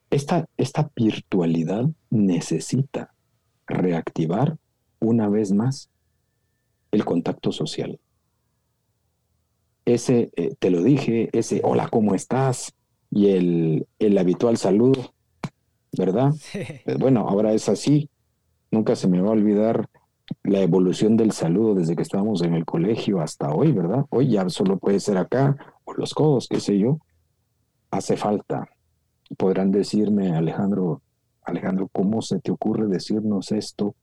esta, 0.09 0.47
esta 0.57 0.89
virtualidad 0.95 1.85
necesita 2.09 3.13
reactivar 3.67 4.57
una 4.99 5.29
vez 5.29 5.51
más 5.51 5.89
el 6.91 7.05
contacto 7.05 7.51
social. 7.51 7.99
Ese, 9.85 10.31
eh, 10.35 10.55
te 10.57 10.71
lo 10.71 10.81
dije, 10.81 11.29
ese 11.33 11.61
hola, 11.63 11.89
¿cómo 11.89 12.15
estás? 12.15 12.73
Y 13.11 13.29
el, 13.29 13.87
el 13.99 14.17
habitual 14.17 14.57
saludo, 14.57 15.13
¿verdad? 15.97 16.31
Eh, 16.53 16.95
bueno, 16.99 17.27
ahora 17.27 17.53
es 17.53 17.69
así. 17.69 18.09
Nunca 18.71 18.95
se 18.95 19.07
me 19.07 19.21
va 19.21 19.29
a 19.29 19.31
olvidar 19.31 19.89
la 20.43 20.61
evolución 20.61 21.17
del 21.17 21.31
saludo 21.31 21.75
desde 21.75 21.95
que 21.95 22.01
estábamos 22.01 22.41
en 22.41 22.53
el 22.53 22.65
colegio 22.65 23.21
hasta 23.21 23.51
hoy, 23.51 23.71
¿verdad? 23.71 24.05
Hoy 24.09 24.29
ya 24.29 24.47
solo 24.49 24.77
puede 24.77 24.99
ser 24.99 25.17
acá, 25.17 25.55
o 25.83 25.93
los 25.93 26.13
codos, 26.13 26.47
qué 26.47 26.59
sé 26.59 26.77
yo. 26.77 26.99
Hace 27.91 28.17
falta. 28.17 28.67
Podrán 29.37 29.71
decirme, 29.71 30.35
Alejandro, 30.35 31.01
Alejandro, 31.43 31.89
¿cómo 31.91 32.21
se 32.21 32.39
te 32.39 32.51
ocurre 32.51 32.87
decirnos 32.87 33.51
esto 33.51 33.95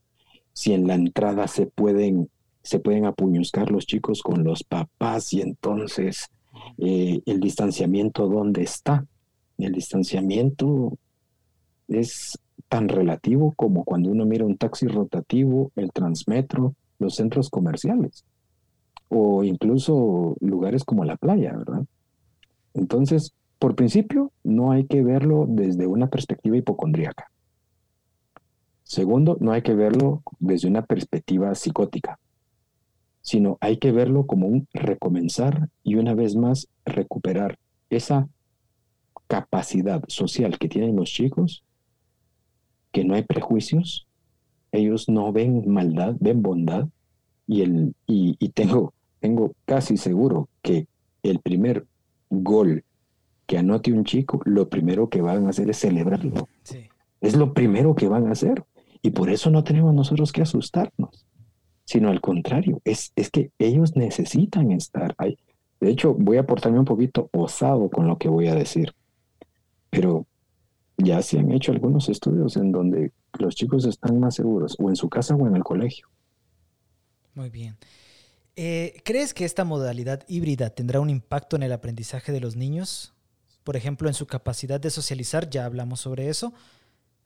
si 0.53 0.73
en 0.73 0.87
la 0.87 0.95
entrada 0.95 1.49
se 1.49 1.67
pueden, 1.67 2.31
se 2.63 2.79
pueden 2.79 3.05
apuñuzcar 3.07 3.71
los 3.71 3.87
chicos 3.87 4.23
con 4.23 4.45
los 4.45 4.63
papás 4.65 5.33
y 5.33 5.41
entonces 5.41 6.29
eh, 6.79 7.21
el 7.27 7.41
distanciamiento 7.41 8.29
dónde 8.29 8.63
está? 8.63 9.07
El 9.59 9.73
distanciamiento 9.73 10.99
es 11.89 12.39
tan 12.69 12.89
relativo 12.89 13.53
como 13.57 13.85
cuando 13.85 14.11
uno 14.11 14.25
mira 14.25 14.45
un 14.45 14.57
taxi 14.57 14.87
rotativo, 14.87 15.73
el 15.77 15.93
transmetro, 15.93 16.75
los 16.99 17.17
centros 17.17 17.51
comerciales 17.51 18.25
o 19.15 19.45
incluso 19.45 20.37
lugares 20.41 20.85
como 20.85 21.05
la 21.05 21.17
playa, 21.17 21.55
¿verdad? 21.55 21.85
Entonces, 22.73 23.35
por 23.59 23.75
principio, 23.75 24.33
no 24.43 24.73
hay 24.73 24.85
que 24.87 25.03
verlo 25.03 25.45
desde 25.47 25.87
una 25.87 26.09
perspectiva 26.09 26.57
hipocondríaca. 26.57 27.31
Segundo, 28.85 29.37
no 29.39 29.53
hay 29.53 29.61
que 29.61 29.75
verlo 29.75 30.23
desde 30.39 30.69
una 30.69 30.87
perspectiva 30.87 31.55
psicótica, 31.55 32.19
sino 33.21 33.59
hay 33.61 33.77
que 33.77 33.93
verlo 33.93 34.27
como 34.27 34.47
un 34.47 34.67
recomenzar 34.73 35.69
y 35.83 35.97
una 35.97 36.15
vez 36.15 36.35
más 36.35 36.69
recuperar 36.87 37.59
esa 37.91 38.29
capacidad 39.27 40.03
social 40.09 40.59
que 40.59 40.69
tienen 40.71 40.97
los 40.97 41.11
chicos 41.11 41.65
que 42.93 43.05
no 43.05 43.15
hay 43.15 43.23
prejuicios, 43.23 44.07
ellos 44.71 45.09
no 45.09 45.33
ven 45.33 45.69
maldad, 45.69 46.15
ven 46.21 46.43
bondad, 46.43 46.89
y, 47.47 47.63
el, 47.63 47.95
y, 48.07 48.49
tengo, 48.51 48.95
tengo 49.21 49.53
casi 49.65 49.97
seguro 49.97 50.49
que 50.63 50.87
el 51.23 51.41
primer 51.41 51.87
gol 52.31 52.85
que 53.47 53.59
anote 53.59 53.93
un 53.93 54.05
chico, 54.05 54.41
lo 54.45 54.69
primero 54.69 55.09
que 55.09 55.21
van 55.21 55.47
a 55.47 55.51
hacer 55.51 55.69
es 55.69 55.79
celebrarlo. 55.79 56.49
Es 57.21 57.37
lo 57.37 57.53
primero 57.53 57.95
que 57.95 58.09
van 58.09 58.29
a 58.29 58.33
hacer. 58.33 58.65
Y 59.03 59.11
por 59.11 59.31
eso 59.31 59.51
no 59.51 59.65
tenemos 59.65 59.93
nosotros 59.93 60.33
que 60.33 60.43
asustarnos, 60.43 61.27
sino 61.85 62.09
al 62.09 62.21
contrario, 62.21 62.81
es, 62.85 63.13
es 63.17 63.31
que 63.31 63.51
ellos 63.59 63.97
necesitan 63.97 64.71
estar 64.71 65.15
ahí. 65.19 65.37
De 65.81 65.91
hecho, 65.91 66.15
voy 66.15 66.37
a 66.37 66.47
portarme 66.47 66.79
un 66.79 66.85
poquito 66.85 67.29
osado 67.33 67.91
con 67.91 68.07
lo 68.07 68.17
que 68.17 68.29
voy 68.29 68.47
a 68.47 68.55
decir, 68.55 68.95
pero 69.91 70.27
ya 71.05 71.23
se 71.23 71.39
han 71.39 71.51
hecho 71.53 71.73
algunos 71.73 72.09
estudios 72.09 72.57
en 72.57 72.73
donde 72.73 73.13
los 73.39 73.55
chicos 73.55 73.85
están 73.85 74.19
más 74.21 74.35
seguros, 74.35 74.77
o 74.79 74.89
en 74.89 74.97
su 74.97 75.09
casa 75.09 75.35
o 75.35 75.47
en 75.47 75.57
el 75.57 75.65
colegio. 75.65 76.09
Muy 77.35 77.51
bien. 77.51 77.77
Eh, 78.57 79.01
¿Crees 79.05 79.33
que 79.33 79.45
esta 79.45 79.65
modalidad 79.65 80.25
híbrida 80.29 80.71
tendrá 80.71 81.01
un 81.01 81.09
impacto 81.09 81.57
en 81.57 81.63
el 81.63 81.73
aprendizaje 81.73 82.33
de 82.33 82.41
los 82.41 82.57
niños? 82.57 83.15
Por 83.65 83.77
ejemplo, 83.77 84.09
en 84.09 84.15
su 84.15 84.27
capacidad 84.27 84.81
de 84.81 84.91
socializar, 84.91 85.49
ya 85.49 85.65
hablamos 85.65 86.01
sobre 86.01 86.29
eso, 86.29 86.53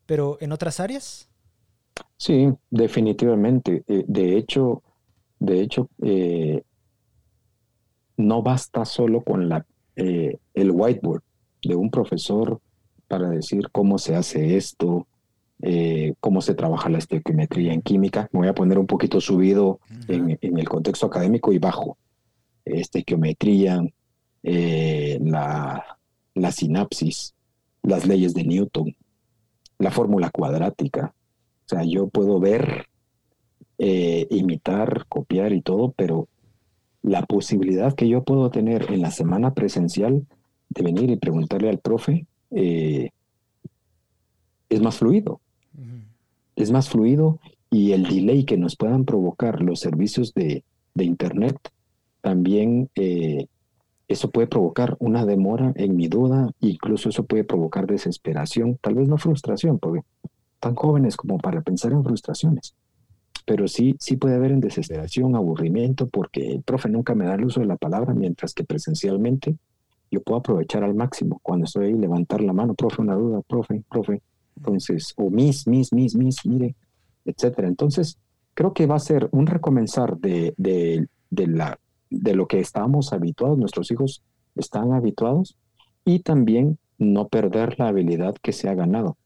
pero 0.05 0.37
en 0.39 0.51
otras 0.51 0.79
áreas? 0.79 1.27
Sí, 2.15 2.49
definitivamente. 2.69 3.83
Eh, 3.87 4.05
de 4.07 4.37
hecho, 4.37 4.83
de 5.39 5.61
hecho, 5.61 5.89
eh, 6.03 6.63
no 8.15 8.41
basta 8.41 8.85
solo 8.85 9.23
con 9.23 9.49
la, 9.49 9.65
el 9.95 10.71
whiteboard 10.71 11.23
de 11.63 11.75
un 11.75 11.89
profesor 11.89 12.61
para 13.07 13.29
decir 13.29 13.69
cómo 13.71 13.97
se 13.97 14.15
hace 14.15 14.57
esto, 14.57 15.07
eh, 15.61 16.13
cómo 16.19 16.41
se 16.41 16.53
trabaja 16.53 16.89
la 16.89 16.99
estequiometría 16.99 17.73
en 17.73 17.81
química. 17.81 18.29
Me 18.31 18.39
voy 18.39 18.47
a 18.47 18.55
poner 18.55 18.77
un 18.77 18.87
poquito 18.87 19.19
subido 19.21 19.79
en, 20.07 20.37
el 20.41 20.69
contexto 20.69 21.07
académico 21.07 21.51
y 21.51 21.57
bajo. 21.57 21.97
Estequiometría, 22.65 23.81
eh, 24.43 25.19
la, 25.21 25.97
la 26.35 26.51
sinapsis, 26.51 27.33
las 27.83 28.05
leyes 28.05 28.33
de 28.33 28.43
Newton, 28.43 28.95
la 29.79 29.91
fórmula 29.91 30.29
cuadrática. 30.29 31.13
O 31.65 31.69
sea, 31.69 31.83
yo 31.83 32.07
puedo 32.07 32.39
ver, 32.39 32.87
eh, 33.77 34.27
imitar, 34.29 35.05
copiar 35.07 35.53
y 35.53 35.61
todo, 35.61 35.93
pero 35.95 36.27
la 37.01 37.23
posibilidad 37.25 37.93
que 37.93 38.07
yo 38.07 38.23
puedo 38.23 38.49
tener 38.49 38.91
en 38.91 39.01
la 39.01 39.11
semana 39.11 39.53
presencial 39.53 40.25
de 40.69 40.83
venir 40.83 41.09
y 41.09 41.17
preguntarle 41.17 41.69
al 41.69 41.79
profe, 41.79 42.25
eh, 42.51 43.09
es 44.69 44.81
más 44.81 44.97
fluido. 44.97 45.41
Es 46.55 46.71
más 46.71 46.89
fluido 46.89 47.39
y 47.69 47.91
el 47.91 48.03
delay 48.03 48.43
que 48.43 48.57
nos 48.57 48.75
puedan 48.75 49.05
provocar 49.05 49.61
los 49.61 49.79
servicios 49.79 50.33
de, 50.33 50.63
Internet 50.99 51.55
también 52.21 52.89
eh, 52.95 53.45
eso 54.07 54.31
puede 54.31 54.47
provocar 54.47 54.95
una 54.99 55.27
demora 55.27 55.73
en 55.75 55.95
mi 55.95 56.07
duda, 56.07 56.49
incluso 56.59 57.09
eso 57.09 57.25
puede 57.25 57.43
provocar 57.43 57.85
desesperación, 57.85 58.79
tal 58.81 58.95
vez 58.95 59.07
no 59.07 59.17
frustración, 59.17 59.77
porque 59.79 60.01
tan 60.59 60.73
jóvenes 60.73 61.17
como 61.17 61.37
para 61.37 61.61
pensar 61.61 61.91
en 61.91 62.03
frustraciones, 62.03 62.73
pero 63.45 63.67
sí, 63.67 63.95
sí 63.99 64.17
puede 64.17 64.35
haber 64.35 64.51
en 64.51 64.59
desesperación, 64.59 65.35
aburrimiento, 65.35 66.07
porque 66.07 66.47
el 66.53 66.63
profe 66.63 66.89
nunca 66.89 67.15
me 67.15 67.25
da 67.25 67.35
el 67.35 67.45
uso 67.45 67.59
de 67.59 67.67
la 67.67 67.77
palabra, 67.77 68.13
mientras 68.13 68.53
que 68.53 68.63
presencialmente 68.63 69.55
yo 70.11 70.21
puedo 70.21 70.39
aprovechar 70.39 70.83
al 70.83 70.95
máximo 70.95 71.39
cuando 71.43 71.65
estoy 71.65 71.87
ahí, 71.87 71.93
levantar 71.93 72.41
la 72.41 72.53
mano, 72.53 72.73
profe, 72.73 73.01
una 73.01 73.15
duda, 73.15 73.41
profe, 73.41 73.83
profe, 73.89 74.21
entonces, 74.55 75.13
o 75.17 75.29
mis, 75.29 75.67
mis, 75.67 75.93
mis, 75.93 76.15
mis, 76.15 76.45
mire, 76.45 76.75
etcétera. 77.25 77.67
Entonces, 77.67 78.17
creo 78.53 78.73
que 78.73 78.87
va 78.87 78.95
a 78.95 78.99
ser 78.99 79.29
un 79.31 79.47
recomenzar 79.47 80.17
de, 80.17 80.53
de, 80.57 81.07
de 81.29 81.47
la 81.47 81.79
de 82.09 82.35
lo 82.35 82.47
que 82.47 82.59
estamos 82.59 83.13
habituados, 83.13 83.57
nuestros 83.57 83.91
hijos 83.91 84.23
están 84.55 84.93
habituados, 84.93 85.57
y 86.05 86.19
también 86.19 86.77
no 86.97 87.27
perder 87.27 87.77
la 87.79 87.89
habilidad 87.89 88.35
que 88.41 88.53
se 88.53 88.69
ha 88.69 88.75
ganado. 88.75 89.17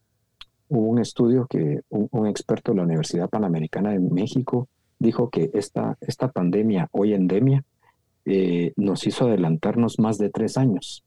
Hubo 0.68 0.88
un 0.88 1.00
estudio 1.00 1.48
que 1.48 1.82
un, 1.90 2.28
experto 2.28 2.72
de 2.72 2.78
la 2.78 2.84
Universidad 2.84 3.30
Panamericana 3.30 3.92
de 3.92 4.00
México 4.00 4.68
dijo 5.00 5.30
que 5.30 5.52
esta, 5.54 5.98
esta 6.02 6.30
pandemia, 6.32 6.90
hoy 6.92 7.14
endemia, 7.14 7.64
eh, 8.26 8.74
nos 8.76 9.08
hizo 9.08 9.26
adelantarnos 9.26 10.00
más 10.00 10.18
de 10.18 10.30
tres 10.30 10.58
años 10.58 11.04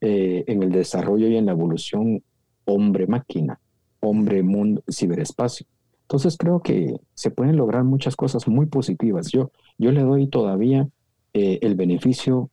eh, 0.00 0.44
en 0.46 0.62
el 0.62 0.70
desarrollo 0.70 1.28
y 1.28 1.36
en 1.36 1.46
la 1.46 1.52
evolución 1.52 2.22
hombre-máquina, 2.64 3.60
hombre-mundo, 4.00 4.82
ciberespacio. 4.90 5.66
Entonces 6.02 6.36
creo 6.36 6.60
que 6.60 6.96
se 7.14 7.30
pueden 7.30 7.56
lograr 7.56 7.84
muchas 7.84 8.14
cosas 8.14 8.46
muy 8.46 8.66
positivas. 8.66 9.32
Yo, 9.32 9.50
yo 9.78 9.90
le 9.90 10.02
doy 10.02 10.28
todavía 10.28 10.88
eh, 11.34 11.58
el 11.62 11.74
beneficio 11.74 12.50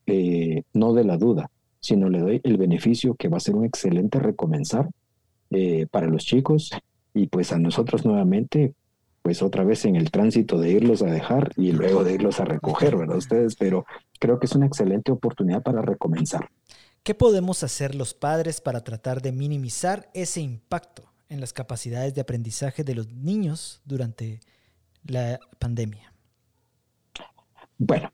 no 0.74 0.94
de 0.94 1.04
la 1.04 1.18
duda, 1.18 1.52
sino 1.80 2.10
le 2.10 2.20
doy 2.20 2.42
el 2.44 2.58
beneficio 2.58 3.16
que 3.16 3.28
va 3.28 3.38
a 3.38 3.42
ser 3.42 3.56
un 3.56 3.66
excelente 3.66 4.20
recomenzar 4.20 4.90
para 5.92 6.08
los 6.08 6.26
chicos 6.26 6.72
y 7.14 7.28
pues 7.28 7.52
a 7.52 7.60
nosotros 7.60 8.06
nuevamente, 8.06 8.74
pues 9.24 9.42
otra 9.42 9.64
vez 9.64 9.86
en 9.86 9.96
el 9.96 10.12
tránsito 10.12 10.60
de 10.60 10.70
irlos 10.70 11.02
a 11.02 11.08
dejar 11.08 11.52
y 11.58 11.72
luego 11.72 12.04
de 12.04 12.14
irlos 12.14 12.40
a 12.40 12.46
recoger, 12.46 12.96
¿verdad? 12.96 13.18
Ustedes, 13.18 13.56
pero 13.56 13.86
creo 14.20 14.40
que 14.40 14.46
es 14.46 14.54
una 14.54 14.68
excelente 14.68 15.12
oportunidad 15.12 15.64
para 15.64 15.82
recomenzar. 15.82 16.48
¿Qué 17.02 17.16
podemos 17.16 17.64
hacer 17.64 17.96
los 17.96 18.14
padres 18.14 18.62
para 18.62 18.84
tratar 18.84 19.22
de 19.22 19.32
minimizar 19.32 20.10
ese 20.14 20.42
impacto? 20.42 21.14
en 21.34 21.40
las 21.40 21.52
capacidades 21.52 22.14
de 22.14 22.22
aprendizaje 22.22 22.84
de 22.84 22.94
los 22.94 23.12
niños 23.12 23.82
durante 23.86 24.40
la 25.04 25.40
pandemia? 25.58 26.14
Bueno, 27.80 28.12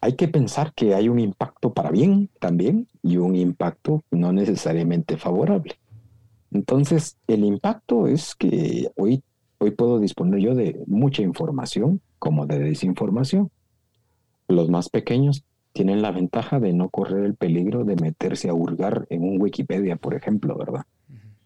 hay 0.00 0.14
que 0.14 0.26
pensar 0.26 0.74
que 0.74 0.94
hay 0.94 1.08
un 1.08 1.20
impacto 1.20 1.72
para 1.72 1.90
bien 1.90 2.28
también 2.40 2.88
y 3.02 3.18
un 3.18 3.36
impacto 3.36 4.02
no 4.10 4.32
necesariamente 4.32 5.16
favorable. 5.16 5.78
Entonces, 6.50 7.16
el 7.28 7.44
impacto 7.44 8.08
es 8.08 8.34
que 8.34 8.90
hoy, 8.96 9.22
hoy 9.64 9.72
puedo 9.72 9.98
disponer 9.98 10.40
yo 10.40 10.54
de 10.54 10.82
mucha 10.86 11.22
información 11.22 12.00
como 12.18 12.46
de 12.46 12.58
desinformación. 12.58 13.50
Los 14.48 14.68
más 14.68 14.88
pequeños 14.88 15.44
tienen 15.72 16.02
la 16.02 16.12
ventaja 16.12 16.60
de 16.60 16.72
no 16.72 16.88
correr 16.88 17.24
el 17.24 17.34
peligro 17.34 17.84
de 17.84 17.96
meterse 17.96 18.48
a 18.48 18.54
hurgar 18.54 19.06
en 19.10 19.22
un 19.24 19.40
Wikipedia, 19.40 19.96
por 19.96 20.14
ejemplo, 20.14 20.56
¿verdad? 20.56 20.84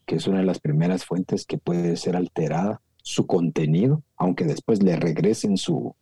que 0.08 0.16
es 0.16 0.26
una 0.26 0.38
de 0.38 0.46
las 0.46 0.58
primeras 0.58 1.04
fuentes 1.04 1.44
que 1.44 1.58
puede 1.58 1.96
ser 1.96 2.16
alterada 2.16 2.80
su 3.02 3.26
contenido, 3.26 4.02
aunque 4.16 4.44
después 4.44 4.82
le 4.82 4.96
regresen 4.96 5.58
su, 5.58 5.94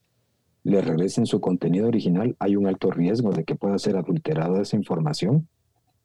le 0.62 0.80
regresen 0.80 1.26
su 1.26 1.40
contenido 1.40 1.88
original, 1.88 2.36
hay 2.38 2.54
un 2.54 2.68
alto 2.68 2.90
riesgo 2.92 3.32
de 3.32 3.44
que 3.44 3.56
pueda 3.56 3.78
ser 3.78 3.96
adulterada 3.96 4.62
esa 4.62 4.76
información. 4.76 5.48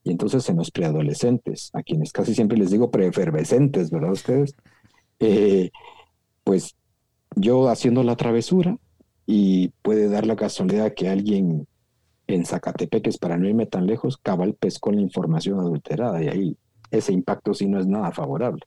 Y 0.04 0.10
entonces 0.10 0.50
en 0.50 0.58
los 0.58 0.72
preadolescentes, 0.72 1.70
a 1.74 1.84
quienes 1.84 2.12
casi 2.12 2.34
siempre 2.34 2.58
les 2.58 2.72
digo 2.72 2.90
preefervescentes, 2.90 3.92
¿verdad 3.92 4.14
ustedes? 4.14 4.56
Eh, 5.20 5.70
pues 6.44 6.76
yo 7.36 7.70
haciendo 7.70 8.04
la 8.04 8.16
travesura 8.16 8.78
y 9.26 9.70
puede 9.82 10.10
dar 10.10 10.26
la 10.26 10.36
casualidad 10.36 10.94
que 10.94 11.10
alguien 11.10 11.68
en 12.28 12.46
Zacatepeques, 12.46 13.18
para 13.18 13.38
no 13.38 13.48
irme 13.48 13.66
tan 13.66 13.88
lejos, 13.88 14.18
cabal 14.18 14.54
pescó 14.54 14.92
la 14.92 15.02
información 15.02 15.60
adulterada 15.60 16.24
y 16.24 16.28
ahí 16.28 16.58
ese 16.90 17.14
impacto 17.14 17.54
sí 17.54 17.68
no 17.68 17.80
es 17.80 17.88
nada 17.88 18.12
favorable. 18.12 18.62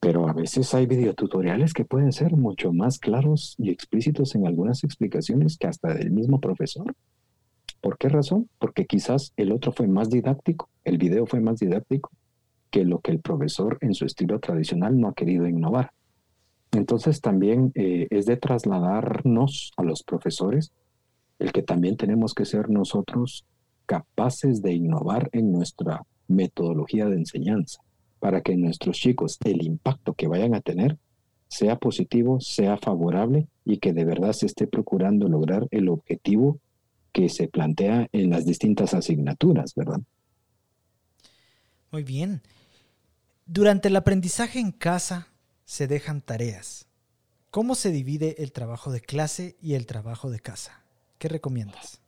Pero 0.00 0.28
a 0.28 0.32
veces 0.32 0.74
hay 0.74 0.86
videotutoriales 0.86 1.72
que 1.72 1.84
pueden 1.84 2.12
ser 2.12 2.32
mucho 2.32 2.72
más 2.72 2.98
claros 2.98 3.54
y 3.58 3.70
explícitos 3.70 4.34
en 4.34 4.46
algunas 4.46 4.82
explicaciones 4.82 5.56
que 5.56 5.68
hasta 5.68 5.94
del 5.94 6.10
mismo 6.10 6.40
profesor. 6.40 6.94
¿Por 7.80 7.98
qué 7.98 8.08
razón? 8.08 8.48
Porque 8.58 8.84
quizás 8.86 9.32
el 9.36 9.52
otro 9.52 9.72
fue 9.72 9.86
más 9.86 10.10
didáctico, 10.10 10.68
el 10.84 10.98
video 10.98 11.26
fue 11.26 11.40
más 11.40 11.58
didáctico 11.58 12.10
que 12.70 12.84
lo 12.84 13.00
que 13.00 13.12
el 13.12 13.20
profesor 13.20 13.78
en 13.80 13.94
su 13.94 14.04
estilo 14.06 14.40
tradicional 14.40 14.98
no 14.98 15.08
ha 15.08 15.14
querido 15.14 15.46
innovar. 15.46 15.92
Entonces 16.72 17.20
también 17.20 17.70
eh, 17.74 18.08
es 18.10 18.26
de 18.26 18.36
trasladarnos 18.36 19.72
a 19.76 19.82
los 19.82 20.02
profesores 20.02 20.72
el 21.38 21.52
que 21.52 21.62
también 21.62 21.96
tenemos 21.96 22.34
que 22.34 22.44
ser 22.44 22.70
nosotros 22.70 23.44
capaces 23.86 24.62
de 24.62 24.72
innovar 24.72 25.28
en 25.32 25.52
nuestra 25.52 26.04
metodología 26.28 27.06
de 27.06 27.16
enseñanza 27.16 27.82
para 28.20 28.40
que 28.40 28.56
nuestros 28.56 28.96
chicos 28.96 29.38
el 29.44 29.62
impacto 29.62 30.14
que 30.14 30.28
vayan 30.28 30.54
a 30.54 30.60
tener 30.60 30.98
sea 31.48 31.76
positivo, 31.76 32.40
sea 32.40 32.78
favorable 32.78 33.48
y 33.64 33.78
que 33.78 33.92
de 33.92 34.04
verdad 34.04 34.32
se 34.32 34.46
esté 34.46 34.66
procurando 34.66 35.28
lograr 35.28 35.66
el 35.70 35.88
objetivo 35.90 36.58
que 37.12 37.28
se 37.28 37.48
plantea 37.48 38.08
en 38.12 38.30
las 38.30 38.46
distintas 38.46 38.94
asignaturas, 38.94 39.74
¿verdad? 39.74 40.00
Muy 41.90 42.04
bien. 42.04 42.40
Durante 43.44 43.88
el 43.88 43.96
aprendizaje 43.96 44.60
en 44.60 44.70
casa 44.70 45.31
se 45.72 45.86
dejan 45.86 46.20
tareas. 46.20 46.86
¿Cómo 47.50 47.74
se 47.74 47.90
divide 47.90 48.42
el 48.42 48.52
trabajo 48.52 48.92
de 48.92 49.00
clase 49.00 49.56
y 49.62 49.72
el 49.72 49.86
trabajo 49.86 50.28
de 50.28 50.38
casa? 50.38 50.84
¿Qué 51.16 51.28
recomiendas? 51.28 52.02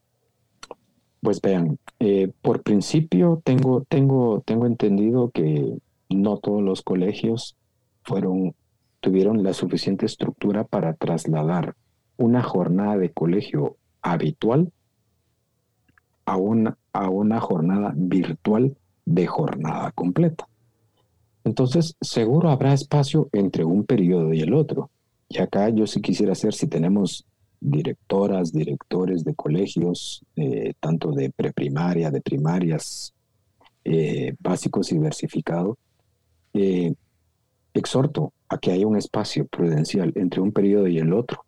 Pues 1.22 1.40
vean, 1.40 1.78
eh, 1.98 2.30
por 2.42 2.62
principio 2.62 3.40
tengo, 3.42 3.86
tengo, 3.88 4.42
tengo 4.44 4.66
entendido 4.66 5.30
que 5.30 5.78
no 6.10 6.36
todos 6.36 6.62
los 6.62 6.82
colegios 6.82 7.56
fueron, 8.02 8.54
tuvieron 9.00 9.42
la 9.42 9.54
suficiente 9.54 10.04
estructura 10.04 10.64
para 10.64 10.92
trasladar 10.92 11.74
una 12.18 12.42
jornada 12.42 12.98
de 12.98 13.12
colegio 13.12 13.78
habitual 14.02 14.72
a 16.26 16.36
una, 16.36 16.76
a 16.92 17.08
una 17.08 17.40
jornada 17.40 17.94
virtual 17.96 18.76
de 19.06 19.26
jornada 19.26 19.90
completa. 19.92 20.48
Entonces, 21.44 21.96
seguro 22.00 22.50
habrá 22.50 22.72
espacio 22.72 23.28
entre 23.32 23.64
un 23.64 23.84
periodo 23.84 24.32
y 24.32 24.40
el 24.40 24.54
otro. 24.54 24.90
Y 25.28 25.38
acá 25.38 25.68
yo 25.68 25.86
sí 25.86 26.00
quisiera 26.00 26.32
hacer, 26.32 26.54
si 26.54 26.66
tenemos 26.66 27.26
directoras, 27.60 28.52
directores 28.52 29.24
de 29.24 29.34
colegios, 29.34 30.24
eh, 30.36 30.74
tanto 30.80 31.12
de 31.12 31.30
preprimaria, 31.30 32.10
de 32.10 32.20
primarias, 32.20 33.14
eh, 33.84 34.34
básicos 34.40 34.90
y 34.90 34.94
diversificados, 34.94 35.76
eh, 36.54 36.94
exhorto 37.74 38.32
a 38.48 38.58
que 38.58 38.72
haya 38.72 38.86
un 38.86 38.96
espacio 38.96 39.46
prudencial 39.46 40.12
entre 40.16 40.40
un 40.40 40.52
periodo 40.52 40.88
y 40.88 40.98
el 40.98 41.12
otro 41.12 41.44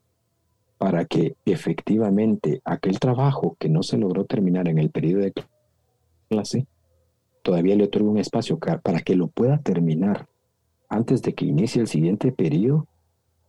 para 0.78 1.04
que 1.06 1.37
efectivamente 1.44 2.61
aquel 2.64 2.98
trabajo 2.98 3.56
que 3.59 3.68
no 3.68 3.82
se 3.82 3.96
logró 3.96 4.24
terminar 4.24 4.68
en 4.68 4.78
el 4.78 4.90
periodo 4.90 5.22
de 5.22 5.32
clase, 6.28 6.66
todavía 7.46 7.76
le 7.76 7.85
otorgue 7.85 8.09
un 8.09 8.18
espacio 8.18 8.59
para 8.59 9.02
que 9.02 9.14
lo 9.14 9.28
pueda 9.28 9.59
terminar 9.59 10.26
antes 10.88 11.22
de 11.22 11.32
que 11.32 11.44
inicie 11.44 11.80
el 11.80 11.87
siguiente 11.87 12.32
periodo 12.32 12.88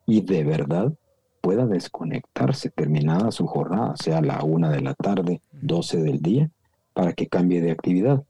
y 0.05 0.21
de 0.21 0.43
verdad 0.43 0.93
pueda 1.41 1.65
desconectarse 1.65 2.69
terminada 2.69 3.31
su 3.31 3.47
jornada, 3.47 3.95
sea 3.97 4.21
la 4.21 4.43
una 4.43 4.69
de 4.69 4.81
la 4.81 4.93
tarde, 4.93 5.41
12 5.51 5.97
del 6.03 6.19
día, 6.21 6.51
para 6.93 7.13
que 7.13 7.25
cambie 7.25 7.59
de 7.59 7.71
actividad. 7.71 8.23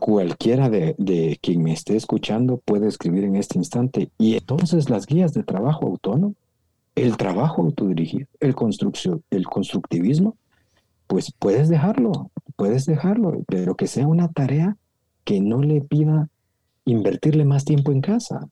Cualquiera 0.00 0.70
de, 0.70 0.94
de 0.96 1.38
quien 1.42 1.62
me 1.62 1.74
esté 1.74 1.96
escuchando 1.96 2.56
puede 2.56 2.88
escribir 2.88 3.24
en 3.24 3.36
este 3.36 3.58
instante 3.58 4.08
y 4.16 4.36
entonces 4.36 4.88
las 4.88 5.04
guías 5.04 5.34
de 5.34 5.42
trabajo 5.42 5.84
autónomo, 5.84 6.34
el 6.94 7.18
trabajo 7.18 7.60
autodirigido, 7.60 8.28
el, 8.40 8.54
el 9.30 9.46
constructivismo, 9.46 10.36
pues 11.06 11.34
puedes 11.38 11.68
dejarlo, 11.68 12.30
puedes 12.58 12.86
dejarlo, 12.86 13.44
pero 13.46 13.76
que 13.76 13.86
sea 13.86 14.08
una 14.08 14.32
tarea 14.32 14.76
que 15.22 15.40
no 15.40 15.62
le 15.62 15.80
pida 15.80 16.28
invertirle 16.84 17.44
más 17.44 17.64
tiempo 17.64 17.92
en 17.92 18.00
casa, 18.00 18.48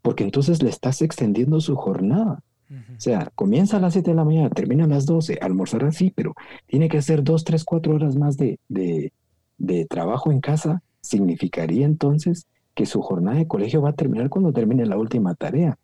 porque 0.00 0.24
entonces 0.24 0.62
le 0.62 0.70
estás 0.70 1.02
extendiendo 1.02 1.60
su 1.60 1.76
jornada. 1.76 2.42
O 2.70 3.00
sea, 3.00 3.30
comienza 3.34 3.76
a 3.76 3.80
las 3.80 3.92
7 3.92 4.12
de 4.12 4.16
la 4.16 4.24
mañana, 4.24 4.48
termina 4.48 4.84
a 4.84 4.88
las 4.88 5.04
12, 5.04 5.38
almorzar 5.42 5.84
así, 5.84 6.10
pero 6.16 6.34
tiene 6.66 6.88
que 6.88 6.96
hacer 6.96 7.22
2, 7.22 7.44
3, 7.44 7.62
4 7.64 7.94
horas 7.94 8.16
más 8.16 8.38
de, 8.38 8.58
de, 8.68 9.12
de 9.58 9.84
trabajo 9.84 10.32
en 10.32 10.40
casa. 10.40 10.82
Significaría 11.02 11.84
entonces 11.84 12.46
que 12.74 12.86
su 12.86 13.02
jornada 13.02 13.36
de 13.36 13.46
colegio 13.46 13.82
va 13.82 13.90
a 13.90 13.94
terminar 13.94 14.30
cuando 14.30 14.54
termine 14.54 14.86
la 14.86 14.96
última 14.96 15.34
tarea. 15.34 15.76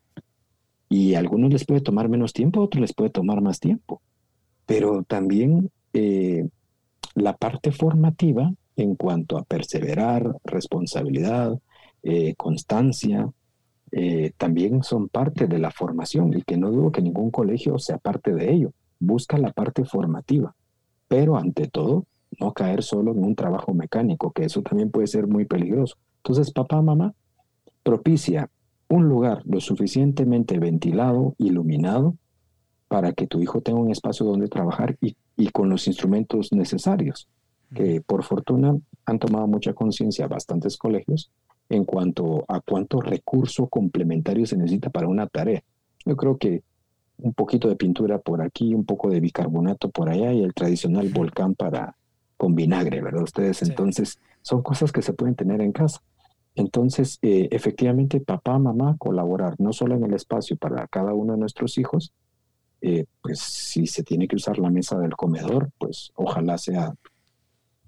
Y 0.88 1.12
a 1.12 1.18
algunos 1.18 1.52
les 1.52 1.66
puede 1.66 1.83
tomar 1.83 2.09
menos 2.09 2.33
tiempo, 2.33 2.61
a 2.61 2.64
otros 2.64 2.81
les 2.81 2.94
puede 2.94 3.11
tomar 3.11 3.42
más 3.42 3.61
tiempo. 3.61 4.00
Pero 4.64 5.02
también 5.02 5.70
eh, 5.92 6.48
la 7.18 7.37
parte 7.37 7.72
formativa 7.72 8.52
en 8.76 8.94
cuanto 8.94 9.37
a 9.38 9.44
perseverar, 9.44 10.37
responsabilidad, 10.44 11.59
eh, 12.02 12.35
constancia, 12.37 13.28
eh, 13.90 14.33
también 14.37 14.83
son 14.83 15.09
parte 15.09 15.46
de 15.46 15.59
la 15.59 15.70
formación 15.70 16.33
y 16.37 16.42
que 16.42 16.57
no 16.57 16.70
dudo 16.70 16.92
que 16.92 17.02
ningún 17.02 17.31
colegio 17.31 17.78
sea 17.78 17.98
parte 17.98 18.33
de 18.33 18.52
ello. 18.52 18.72
Busca 19.00 19.38
la 19.38 19.52
parte 19.52 19.85
formativa, 19.85 20.54
pero 21.09 21.37
ante 21.37 21.68
todo, 21.68 22.07
no 22.38 22.52
caer 22.52 22.83
solo 22.83 23.12
en 23.12 23.24
un 23.24 23.35
trabajo 23.35 23.74
mecánico, 23.74 24.33
que 24.33 24.44
eso 24.44 24.62
también 24.62 24.90
puede 24.90 25.07
ser 25.07 25.26
muy 25.26 25.44
peligroso. 25.44 25.96
Entonces, 26.18 26.52
papá, 26.52 26.83
mamá, 26.83 27.14
propicia 27.83 28.50
un 28.88 29.09
lugar 29.09 29.42
lo 29.44 29.61
suficientemente 29.61 30.59
ventilado, 30.59 31.35
iluminado, 31.38 32.16
para 32.88 33.12
que 33.12 33.26
tu 33.26 33.40
hijo 33.40 33.61
tenga 33.61 33.81
un 33.81 33.90
espacio 33.90 34.24
donde 34.24 34.48
trabajar 34.48 34.96
y, 35.00 35.16
y 35.38 35.48
con 35.51 35.70
los 35.70 35.87
instrumentos 35.87 36.53
necesarios, 36.53 37.29
que 37.72 38.03
por 38.03 38.24
fortuna 38.24 38.77
han 39.07 39.18
tomado 39.18 39.46
mucha 39.46 39.72
conciencia 39.72 40.27
bastantes 40.27 40.77
colegios 40.77 41.31
en 41.70 41.85
cuanto 41.85 42.44
a 42.48 42.61
cuánto 42.61 43.01
recurso 43.01 43.68
complementario 43.68 44.44
se 44.46 44.57
necesita 44.57 44.90
para 44.90 45.07
una 45.07 45.29
tarea. 45.29 45.62
Yo 46.05 46.16
creo 46.16 46.37
que 46.38 46.62
un 47.18 47.33
poquito 47.35 47.68
de 47.68 47.77
pintura 47.77 48.18
por 48.18 48.42
aquí, 48.42 48.74
un 48.74 48.85
poco 48.85 49.11
de 49.11 49.20
bicarbonato 49.20 49.90
por 49.90 50.09
allá 50.09 50.33
y 50.33 50.42
el 50.42 50.55
tradicional 50.55 51.09
volcán 51.09 51.55
para 51.55 51.96
con 52.37 52.55
vinagre, 52.55 53.01
¿verdad? 53.01 53.22
Ustedes 53.22 53.62
entonces 53.62 54.18
son 54.42 54.62
cosas 54.62 54.90
que 54.90 55.03
se 55.03 55.12
pueden 55.12 55.37
tener 55.37 55.61
en 55.61 55.72
casa. 55.72 56.01
Entonces, 56.57 57.18
eh, 57.22 57.48
efectivamente, 57.53 58.20
papá, 58.20 58.59
mamá, 58.59 58.96
colaborar, 58.98 59.55
no 59.59 59.72
solo 59.72 59.94
en 59.94 60.05
el 60.05 60.14
espacio 60.14 60.57
para 60.57 60.88
cada 60.88 61.14
uno 61.14 61.35
de 61.35 61.38
nuestros 61.38 61.79
hijos, 61.79 62.12
eh, 62.80 63.04
pues 63.20 63.40
si 63.40 63.86
se 63.86 64.02
tiene 64.02 64.28
que 64.28 64.36
usar 64.36 64.58
la 64.58 64.70
mesa 64.70 64.98
del 64.98 65.16
comedor, 65.16 65.70
pues 65.78 66.12
ojalá 66.14 66.58
sea 66.58 66.94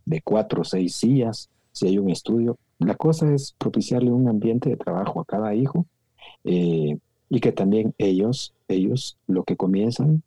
de 0.05 0.21
cuatro 0.23 0.63
o 0.63 0.65
seis 0.65 0.97
sillas, 0.97 1.49
si 1.73 1.87
hay 1.87 1.99
un 1.99 2.11
estudio, 2.11 2.59
la 2.79 2.95
cosa 2.95 3.33
es 3.33 3.55
propiciarle 3.59 4.11
un 4.11 4.29
ambiente 4.29 4.71
de 4.71 4.77
trabajo 4.77 5.21
a 5.21 5.25
cada 5.25 5.55
hijo 5.55 5.87
eh, 6.45 6.99
y 7.29 7.41
que 7.41 7.53
también 7.53 7.95
ellos, 7.99 8.55
ellos 8.69 9.17
lo 9.27 9.45
que 9.45 9.57
comienzan, 9.57 10.23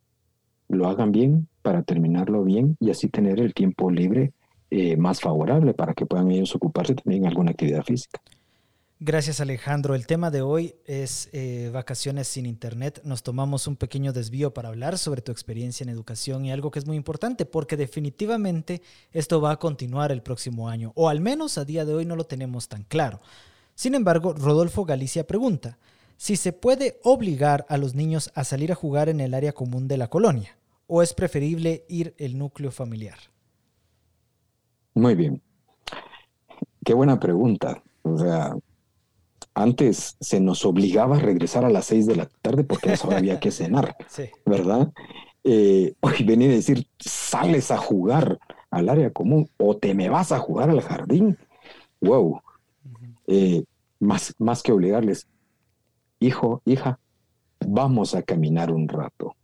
lo 0.70 0.88
hagan 0.88 1.12
bien 1.12 1.48
para 1.62 1.84
terminarlo 1.84 2.44
bien 2.44 2.78
y 2.80 2.92
así 2.92 3.10
tener 3.10 3.40
el 3.40 3.54
tiempo 3.54 3.92
libre 3.92 4.32
eh, 4.72 4.98
más 4.98 5.20
favorable 5.20 5.74
para 5.74 5.94
que 5.94 6.06
puedan 6.06 6.32
ellos 6.32 6.56
ocuparse 6.56 6.96
también 6.96 7.24
en 7.24 7.30
alguna 7.30 7.52
actividad 7.52 7.84
física. 7.84 8.22
Gracias 9.06 9.42
Alejandro. 9.42 9.96
El 9.96 10.08
tema 10.08 10.32
de 10.32 10.42
hoy 10.42 10.76
es 10.86 11.28
eh, 11.34 11.70
vacaciones 11.74 12.26
sin 12.26 12.46
internet. 12.46 13.02
Nos 13.04 13.22
tomamos 13.22 13.68
un 13.68 13.76
pequeño 13.76 14.14
desvío 14.14 14.54
para 14.54 14.70
hablar 14.70 14.98
sobre 14.98 15.22
tu 15.22 15.34
experiencia 15.34 15.84
en 15.84 15.90
educación 15.90 16.46
y 16.46 16.54
algo 16.54 16.72
que 16.72 16.80
es 16.80 16.88
muy 16.88 16.96
importante 16.96 17.46
porque 17.46 17.76
definitivamente 17.76 18.82
esto 19.12 19.42
va 19.42 19.52
a 19.52 19.60
continuar 19.60 20.14
el 20.14 20.22
próximo 20.22 20.70
año 20.70 20.94
o 20.96 21.10
al 21.10 21.20
menos 21.20 21.58
a 21.58 21.66
día 21.66 21.84
de 21.84 21.94
hoy 21.94 22.06
no 22.06 22.16
lo 22.16 22.24
tenemos 22.24 22.70
tan 22.70 22.84
claro. 22.84 23.20
Sin 23.76 23.94
embargo, 23.94 24.36
Rodolfo 24.36 24.86
Galicia 24.86 25.28
pregunta 25.28 25.78
si 26.16 26.38
se 26.38 26.54
puede 26.54 27.02
obligar 27.04 27.66
a 27.68 27.78
los 27.78 27.96
niños 27.96 28.32
a 28.36 28.46
salir 28.46 28.72
a 28.72 28.76
jugar 28.76 29.10
en 29.10 29.20
el 29.20 29.34
área 29.34 29.52
común 29.52 29.90
de 29.90 29.98
la 29.98 30.10
colonia 30.10 30.56
o 30.88 31.02
es 31.02 31.14
preferible 31.14 31.84
ir 31.90 32.16
el 32.20 32.38
núcleo 32.38 32.72
familiar. 32.72 33.18
Muy 34.94 35.14
bien. 35.14 35.42
Qué 36.86 36.94
buena 36.94 37.20
pregunta. 37.20 37.84
O 38.04 38.18
sea, 38.18 38.56
antes 39.54 40.18
se 40.20 40.40
nos 40.40 40.66
obligaba 40.66 41.18
a 41.18 41.20
regresar 41.20 41.66
a 41.66 41.70
las 41.70 41.86
seis 41.86 42.06
de 42.08 42.16
la 42.16 42.26
tarde 42.26 42.64
porque 42.64 42.92
a 42.92 43.16
había 43.16 43.40
que 43.40 43.52
cenar, 43.52 43.96
¿verdad? 44.46 44.92
Eh, 45.44 45.94
hoy 46.00 46.24
venir 46.24 46.52
a 46.52 46.56
decir, 46.56 46.88
sales 47.00 47.70
a 47.72 47.78
jugar 47.78 48.40
al 48.72 48.90
área 48.90 49.12
común 49.12 49.50
o 49.58 49.78
te 49.78 49.94
me 49.94 50.10
vas 50.10 50.32
a 50.32 50.40
jugar 50.40 50.70
al 50.70 50.82
jardín. 50.82 51.38
Wow. 52.02 52.42
Eh, 53.28 53.64
más, 54.00 54.34
más 54.38 54.64
que 54.64 54.72
obligarles, 54.72 55.28
hijo, 56.20 56.62
hija, 56.66 57.00
vamos 57.60 58.16
a 58.16 58.24
caminar 58.24 58.72
un 58.72 58.88
rato. 58.88 59.36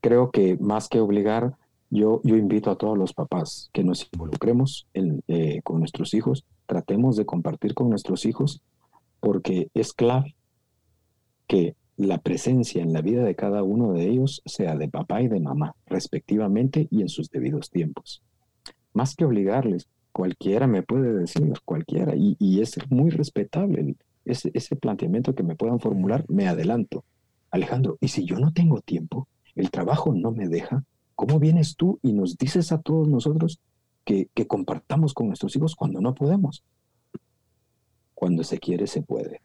Creo 0.00 0.30
que 0.30 0.56
más 0.58 0.88
que 0.88 1.00
obligar, 1.00 1.56
yo, 1.90 2.20
invito 2.24 2.70
a 2.70 2.76
todos 2.76 2.98
los 2.98 3.12
papás 3.12 3.70
que 3.72 3.84
nos 3.84 4.08
involucremos 4.12 4.86
eh, 4.94 5.60
con 5.62 5.78
nuestros 5.78 6.14
hijos 6.14 6.44
tratemos 6.66 7.16
de 7.16 7.24
compartir 7.24 7.74
con 7.74 7.88
nuestros 7.88 8.26
hijos 8.26 8.60
porque 9.20 9.70
es 9.74 9.92
clave 9.92 10.36
que 11.46 11.76
la 11.96 12.18
presencia 12.18 12.82
en 12.82 12.92
la 12.92 13.00
vida 13.00 13.24
de 13.24 13.34
cada 13.34 13.62
uno 13.62 13.92
de 13.92 14.08
ellos 14.08 14.42
sea 14.44 14.76
de 14.76 14.88
papá 14.88 15.22
y 15.22 15.28
de 15.28 15.40
mamá, 15.40 15.74
respectivamente 15.86 16.88
y 16.90 17.00
en 17.00 17.08
sus 17.08 17.30
debidos 17.30 17.70
tiempos. 17.70 18.22
Más 18.92 19.14
que 19.14 19.24
obligarles, 19.24 19.88
cualquiera 20.12 20.66
me 20.66 20.82
puede 20.82 21.14
decir, 21.14 21.52
cualquiera, 21.64 22.14
y, 22.14 22.60
es 22.60 22.76
muy 22.90 23.10
respetable 23.10 23.96
ese 24.24 24.76
planteamiento 24.76 25.34
que 25.34 25.42
me 25.42 25.56
puedan 25.56 25.80
formular, 25.80 26.24
me 26.28 26.48
adelanto. 26.48 27.04
Alejandro, 27.50 27.96
¿y 28.00 28.08
si 28.08 28.24
yo 28.24 28.38
no 28.38 28.52
tengo 28.52 28.80
tiempo? 28.80 29.28
¿El 29.54 29.70
trabajo 29.70 30.12
no 30.12 30.32
me 30.32 30.48
deja? 30.48 30.84
¿Cómo 31.16 31.40
vienes 31.40 31.74
tú 31.74 31.98
y 32.02 32.12
nos 32.12 32.38
dices 32.38 32.70
a 32.70 32.80
todos 32.80 33.08
nosotros 33.08 33.60
que, 34.06 34.46
compartamos 34.46 35.12
con 35.12 35.26
nuestros 35.26 35.54
hijos 35.56 35.74
cuando 35.74 36.00
no 36.00 36.14
podemos. 36.14 36.64
Cuando 38.14 38.44
se 38.44 38.58
quiere, 38.58 38.86
se 38.86 39.02
puede. 39.02 39.42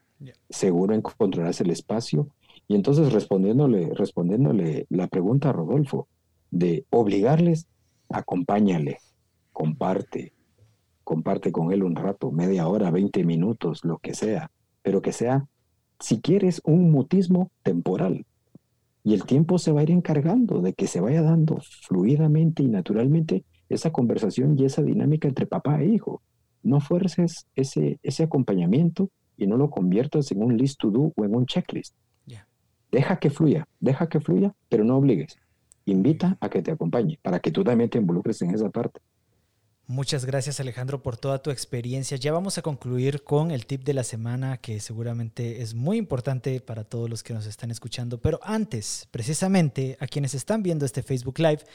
Seguro 0.50 0.94
encontrarás 0.94 1.60
el 1.62 1.72
espacio. 1.72 2.30
Y 2.68 2.76
entonces 2.76 3.12
respondiéndole, 3.12 3.92
respondiéndole 3.96 4.86
la 4.90 5.08
pregunta 5.08 5.50
a 5.50 5.54
Rodolfo, 5.54 6.08
de 6.52 6.86
obligarles, 6.92 7.68
acompáñale, 8.10 9.00
comparte, 9.52 10.32
comparte 11.04 11.52
con 11.52 11.72
él 11.74 11.84
un 11.84 11.96
rato, 11.96 12.32
media 12.32 12.68
hora, 12.68 12.92
20 12.92 13.26
minutos, 13.26 13.84
lo 13.84 13.98
que 13.98 14.14
sea, 14.14 14.52
pero 14.84 15.02
que 15.02 15.12
sea, 15.12 15.48
si 16.00 16.22
quieres, 16.22 16.62
un 16.64 16.92
mutismo 16.92 17.52
temporal. 17.64 18.26
Y 19.04 19.14
el 19.14 19.24
tiempo 19.26 19.58
se 19.58 19.72
va 19.72 19.82
a 19.82 19.84
ir 19.84 19.92
encargando 19.92 20.62
de 20.62 20.74
que 20.74 20.88
se 20.88 21.02
vaya 21.02 21.22
dando 21.22 21.60
fluidamente 21.88 22.64
y 22.64 22.68
naturalmente 22.68 23.44
esa 23.70 23.92
conversación 23.92 24.58
y 24.58 24.66
esa 24.66 24.84
dinámica 24.84 25.28
entre 25.28 25.48
papá 25.48 25.82
e 25.82 25.88
hijo. 25.88 26.22
No 26.64 26.80
fuerces 26.80 27.48
ese, 27.56 28.00
ese 28.04 28.24
acompañamiento 28.24 29.10
y 29.38 29.48
no 29.48 29.58
lo 29.58 29.70
conviertas 29.70 30.32
en 30.32 30.44
un 30.44 30.58
list 30.58 30.80
to 30.80 30.92
do 30.92 31.14
o 31.16 31.26
en 31.26 31.36
un 31.36 31.46
checklist. 31.46 31.96
Deja 32.92 33.20
que 33.20 33.30
fluya, 33.30 33.68
deja 33.80 34.10
que 34.10 34.20
fluya, 34.20 34.54
pero 34.68 34.84
no 34.84 34.98
obligues. 34.98 35.38
Invita 35.86 36.38
a 36.42 36.50
que 36.50 36.62
te 36.62 36.72
acompañe 36.72 37.18
para 37.22 37.40
que 37.40 37.52
tú 37.52 37.64
también 37.64 37.90
te 37.90 37.98
involucres 37.98 38.42
en 38.42 38.54
esa 38.54 38.70
parte. 38.70 39.00
Muchas 39.92 40.24
gracias 40.24 40.62
Alejandro 40.62 41.04
por 41.04 41.18
toda 41.18 41.42
tu 41.42 41.52
experiencia. 41.52 42.16
Ya 42.16 42.32
vamos 42.32 42.58
a 42.58 42.62
concluir 42.62 43.26
con 43.26 43.52
el 43.52 43.66
tip 43.66 43.84
de 43.84 43.94
la 43.94 44.06
semana 44.06 44.56
que 44.56 44.80
seguramente 44.80 45.62
es 45.62 45.74
muy 45.74 45.98
importante 45.98 46.62
para 46.62 46.86
todos 46.86 47.10
los 47.10 47.24
que 47.24 47.34
nos 47.34 47.46
están 47.46 47.72
escuchando. 47.72 48.18
Pero 48.18 48.40
antes, 48.42 49.10
precisamente 49.12 49.98
a 50.00 50.08
quienes 50.08 50.34
están 50.34 50.64
viendo 50.64 50.86
este 50.86 51.04
Facebook 51.04 51.40
Live, 51.40 51.66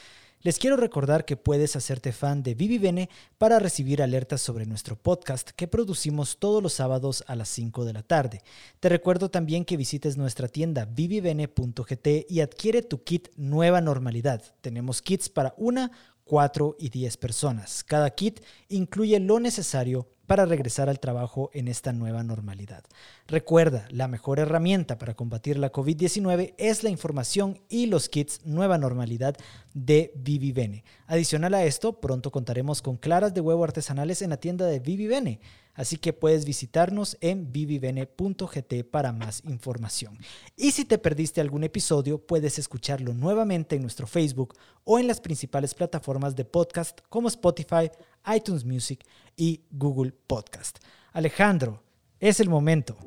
les 0.41 0.57
quiero 0.57 0.77
recordar 0.77 1.25
que 1.25 1.37
puedes 1.37 1.75
hacerte 1.75 2.11
fan 2.11 2.41
de 2.41 2.55
Vivivene 2.55 3.09
para 3.37 3.59
recibir 3.59 4.01
alertas 4.01 4.41
sobre 4.41 4.65
nuestro 4.65 4.95
podcast 4.95 5.51
que 5.51 5.67
producimos 5.67 6.37
todos 6.39 6.63
los 6.63 6.73
sábados 6.73 7.23
a 7.27 7.35
las 7.35 7.49
5 7.49 7.85
de 7.85 7.93
la 7.93 8.01
tarde. 8.01 8.41
Te 8.79 8.89
recuerdo 8.89 9.29
también 9.29 9.63
que 9.63 9.77
visites 9.77 10.17
nuestra 10.17 10.47
tienda 10.47 10.85
vivivene.gt 10.85 12.07
y 12.29 12.41
adquiere 12.41 12.81
tu 12.81 13.03
kit 13.03 13.29
Nueva 13.35 13.79
Normalidad. 13.81 14.41
Tenemos 14.61 15.03
kits 15.03 15.29
para 15.29 15.53
una, 15.57 15.91
cuatro 16.27 16.75
y 16.77 16.89
diez 16.89 17.17
personas. 17.17 17.83
Cada 17.83 18.09
kit 18.11 18.41
incluye 18.69 19.19
lo 19.19 19.39
necesario 19.39 20.07
para 20.27 20.45
regresar 20.45 20.89
al 20.89 20.99
trabajo 20.99 21.49
en 21.53 21.69
esta 21.69 21.93
nueva 21.93 22.21
normalidad. 22.21 22.83
Recuerda, 23.27 23.87
la 23.89 24.07
mejor 24.07 24.39
herramienta 24.39 24.97
para 24.97 25.15
combatir 25.15 25.57
la 25.57 25.71
COVID-19 25.71 26.53
es 26.57 26.83
la 26.83 26.89
información 26.89 27.59
y 27.69 27.85
los 27.85 28.09
kits 28.09 28.41
Nueva 28.45 28.77
Normalidad 28.77 29.37
de 29.73 30.11
Vivivene. 30.15 30.83
Adicional 31.07 31.53
a 31.53 31.63
esto, 31.63 32.01
pronto 32.01 32.29
contaremos 32.29 32.81
con 32.81 32.97
claras 32.97 33.33
de 33.33 33.41
huevo 33.41 33.63
artesanales 33.63 34.21
en 34.21 34.31
la 34.31 34.37
tienda 34.37 34.65
de 34.65 34.79
Vivivene 34.79 35.39
Así 35.77 35.97
que 35.97 36.11
puedes 36.11 36.43
visitarnos 36.43 37.17
en 37.21 37.53
vivivene.gt 37.53 38.83
para 38.91 39.13
más 39.13 39.43
información. 39.45 40.17
Y 40.57 40.71
si 40.71 40.85
te 40.85 40.97
perdiste 40.97 41.39
algún 41.39 41.63
episodio, 41.63 42.17
puedes 42.17 42.57
escucharlo 42.57 43.13
nuevamente 43.13 43.75
en 43.75 43.83
nuestro 43.83 44.07
Facebook 44.07 44.55
o 44.83 44.97
en 44.97 45.07
las 45.07 45.21
principales 45.21 45.75
plataformas 45.75 46.35
de 46.35 46.45
podcast 46.45 46.99
como 47.09 47.27
Spotify, 47.27 47.91
iTunes 48.35 48.65
Music 48.65 49.05
y 49.35 49.61
Google 49.69 50.13
Podcast. 50.25 50.79
Alejandro, 51.13 51.83
es 52.19 52.39
el 52.39 52.49
momento 52.49 52.97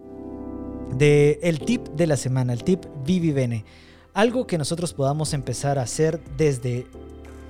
de 0.96 1.40
el 1.42 1.58
tip 1.58 1.88
de 1.88 2.06
la 2.06 2.16
semana, 2.16 2.52
el 2.52 2.62
tip 2.62 2.84
Vivivene. 3.04 3.64
Algo 4.14 4.46
que 4.46 4.58
nosotros 4.58 4.94
podamos 4.94 5.34
empezar 5.34 5.76
a 5.78 5.82
hacer 5.82 6.22
desde 6.36 6.86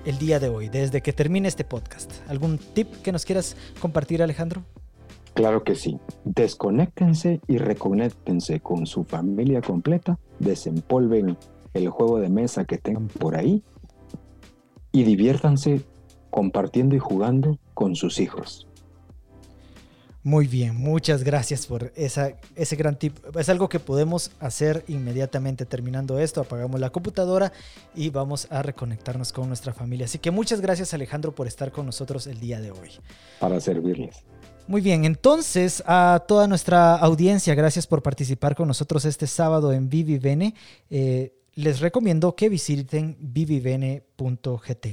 el 0.07 0.19
día 0.19 0.41
de 0.41 0.49
hoy, 0.49 0.71
desde 0.71 1.03
que 1.03 1.13
termine 1.13 1.49
este 1.49 1.65
podcast. 1.65 2.11
¿Algún 2.27 2.57
tip 2.57 2.91
que 3.03 3.13
nos 3.13 3.27
quieras 3.27 3.55
compartir, 3.81 4.23
Alejandro? 4.23 4.65
Claro 5.35 5.63
que 5.65 5.75
sí. 5.75 5.99
Desconéctense 6.25 7.41
y 7.47 7.59
reconéctense 7.59 8.61
con 8.61 8.87
su 8.87 9.05
familia 9.05 9.61
completa, 9.61 10.19
desempolven 10.39 11.37
el 11.75 11.89
juego 11.89 12.19
de 12.19 12.29
mesa 12.29 12.65
que 12.65 12.79
tengan 12.79 13.09
por 13.09 13.37
ahí 13.37 13.63
y 14.93 15.05
diviértanse 15.05 15.83
compartiendo 16.31 16.97
y 16.97 16.99
jugando 16.99 17.59
con 17.75 17.95
sus 17.95 18.21
hijos. 18.21 18.67
Muy 20.23 20.47
bien, 20.47 20.77
muchas 20.77 21.25
gracias 21.25 21.67
por 21.67 21.93
esa, 21.97 22.35
ese 22.55 22.77
gran 22.77 22.99
tip. 22.99 23.17
Es 23.39 23.49
algo 23.49 23.71
que 23.71 23.81
podemos 23.81 24.33
hacer 24.39 24.85
inmediatamente 24.87 25.65
terminando 25.65 26.19
esto. 26.19 26.43
Apagamos 26.43 26.79
la 26.79 26.91
computadora 26.91 27.53
y 27.95 28.11
vamos 28.11 28.47
a 28.51 28.63
reconectarnos 28.63 29.33
con 29.33 29.49
nuestra 29.49 29.73
familia. 29.73 30.05
Así 30.05 30.19
que 30.19 30.31
muchas 30.31 30.61
gracias 30.61 30.93
Alejandro 30.93 31.35
por 31.35 31.47
estar 31.47 31.73
con 31.73 31.87
nosotros 31.87 32.27
el 32.27 32.39
día 32.39 32.61
de 32.61 32.71
hoy. 32.71 32.91
Para 33.39 33.61
servirles. 33.61 34.27
Muy 34.67 34.81
bien, 34.81 35.05
entonces 35.05 35.83
a 35.87 36.25
toda 36.29 36.47
nuestra 36.47 36.95
audiencia, 36.97 37.55
gracias 37.55 37.87
por 37.87 38.03
participar 38.03 38.55
con 38.55 38.69
nosotros 38.69 39.05
este 39.05 39.27
sábado 39.27 39.73
en 39.73 39.89
Vivi 39.89 40.19
Bene. 40.19 40.55
Eh, 40.91 41.35
les 41.55 41.81
recomiendo 41.81 42.37
que 42.37 42.49
visiten 42.49 43.17
vivivene.gt. 43.21 44.87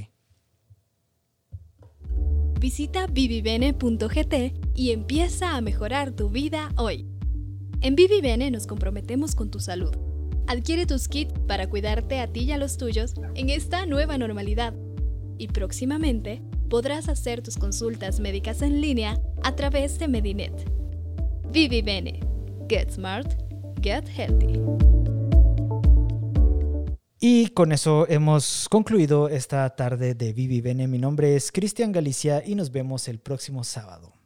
Visita 2.58 3.06
vivivene.gt 3.06 4.34
y 4.74 4.90
empieza 4.90 5.56
a 5.56 5.60
mejorar 5.60 6.10
tu 6.10 6.28
vida 6.28 6.72
hoy. 6.76 7.06
En 7.80 7.94
Vivivene 7.94 8.50
nos 8.50 8.66
comprometemos 8.66 9.36
con 9.36 9.50
tu 9.50 9.60
salud. 9.60 9.94
Adquiere 10.48 10.84
tus 10.84 11.06
kits 11.06 11.32
para 11.46 11.68
cuidarte 11.68 12.18
a 12.18 12.26
ti 12.26 12.40
y 12.40 12.52
a 12.52 12.58
los 12.58 12.76
tuyos 12.76 13.14
en 13.36 13.50
esta 13.50 13.86
nueva 13.86 14.18
normalidad. 14.18 14.74
Y 15.38 15.46
próximamente 15.46 16.42
podrás 16.68 17.08
hacer 17.08 17.42
tus 17.42 17.56
consultas 17.56 18.20
médicas 18.20 18.62
en 18.62 18.80
línea 18.80 19.20
a 19.42 19.54
través 19.56 19.98
de 19.98 20.08
Medinet. 20.08 20.52
Vivivene. 21.50 22.20
Get 22.68 22.90
smart, 22.90 23.32
get 23.80 24.04
healthy. 24.08 24.60
Y 27.20 27.48
con 27.48 27.72
eso 27.72 28.06
hemos 28.08 28.68
concluido 28.70 29.28
esta 29.28 29.68
tarde 29.70 30.14
de 30.14 30.32
Vivi 30.32 30.60
Bene. 30.60 30.86
Mi 30.86 30.98
nombre 30.98 31.34
es 31.34 31.50
Cristian 31.50 31.90
Galicia 31.90 32.44
y 32.46 32.54
nos 32.54 32.70
vemos 32.70 33.08
el 33.08 33.18
próximo 33.18 33.64
sábado. 33.64 34.17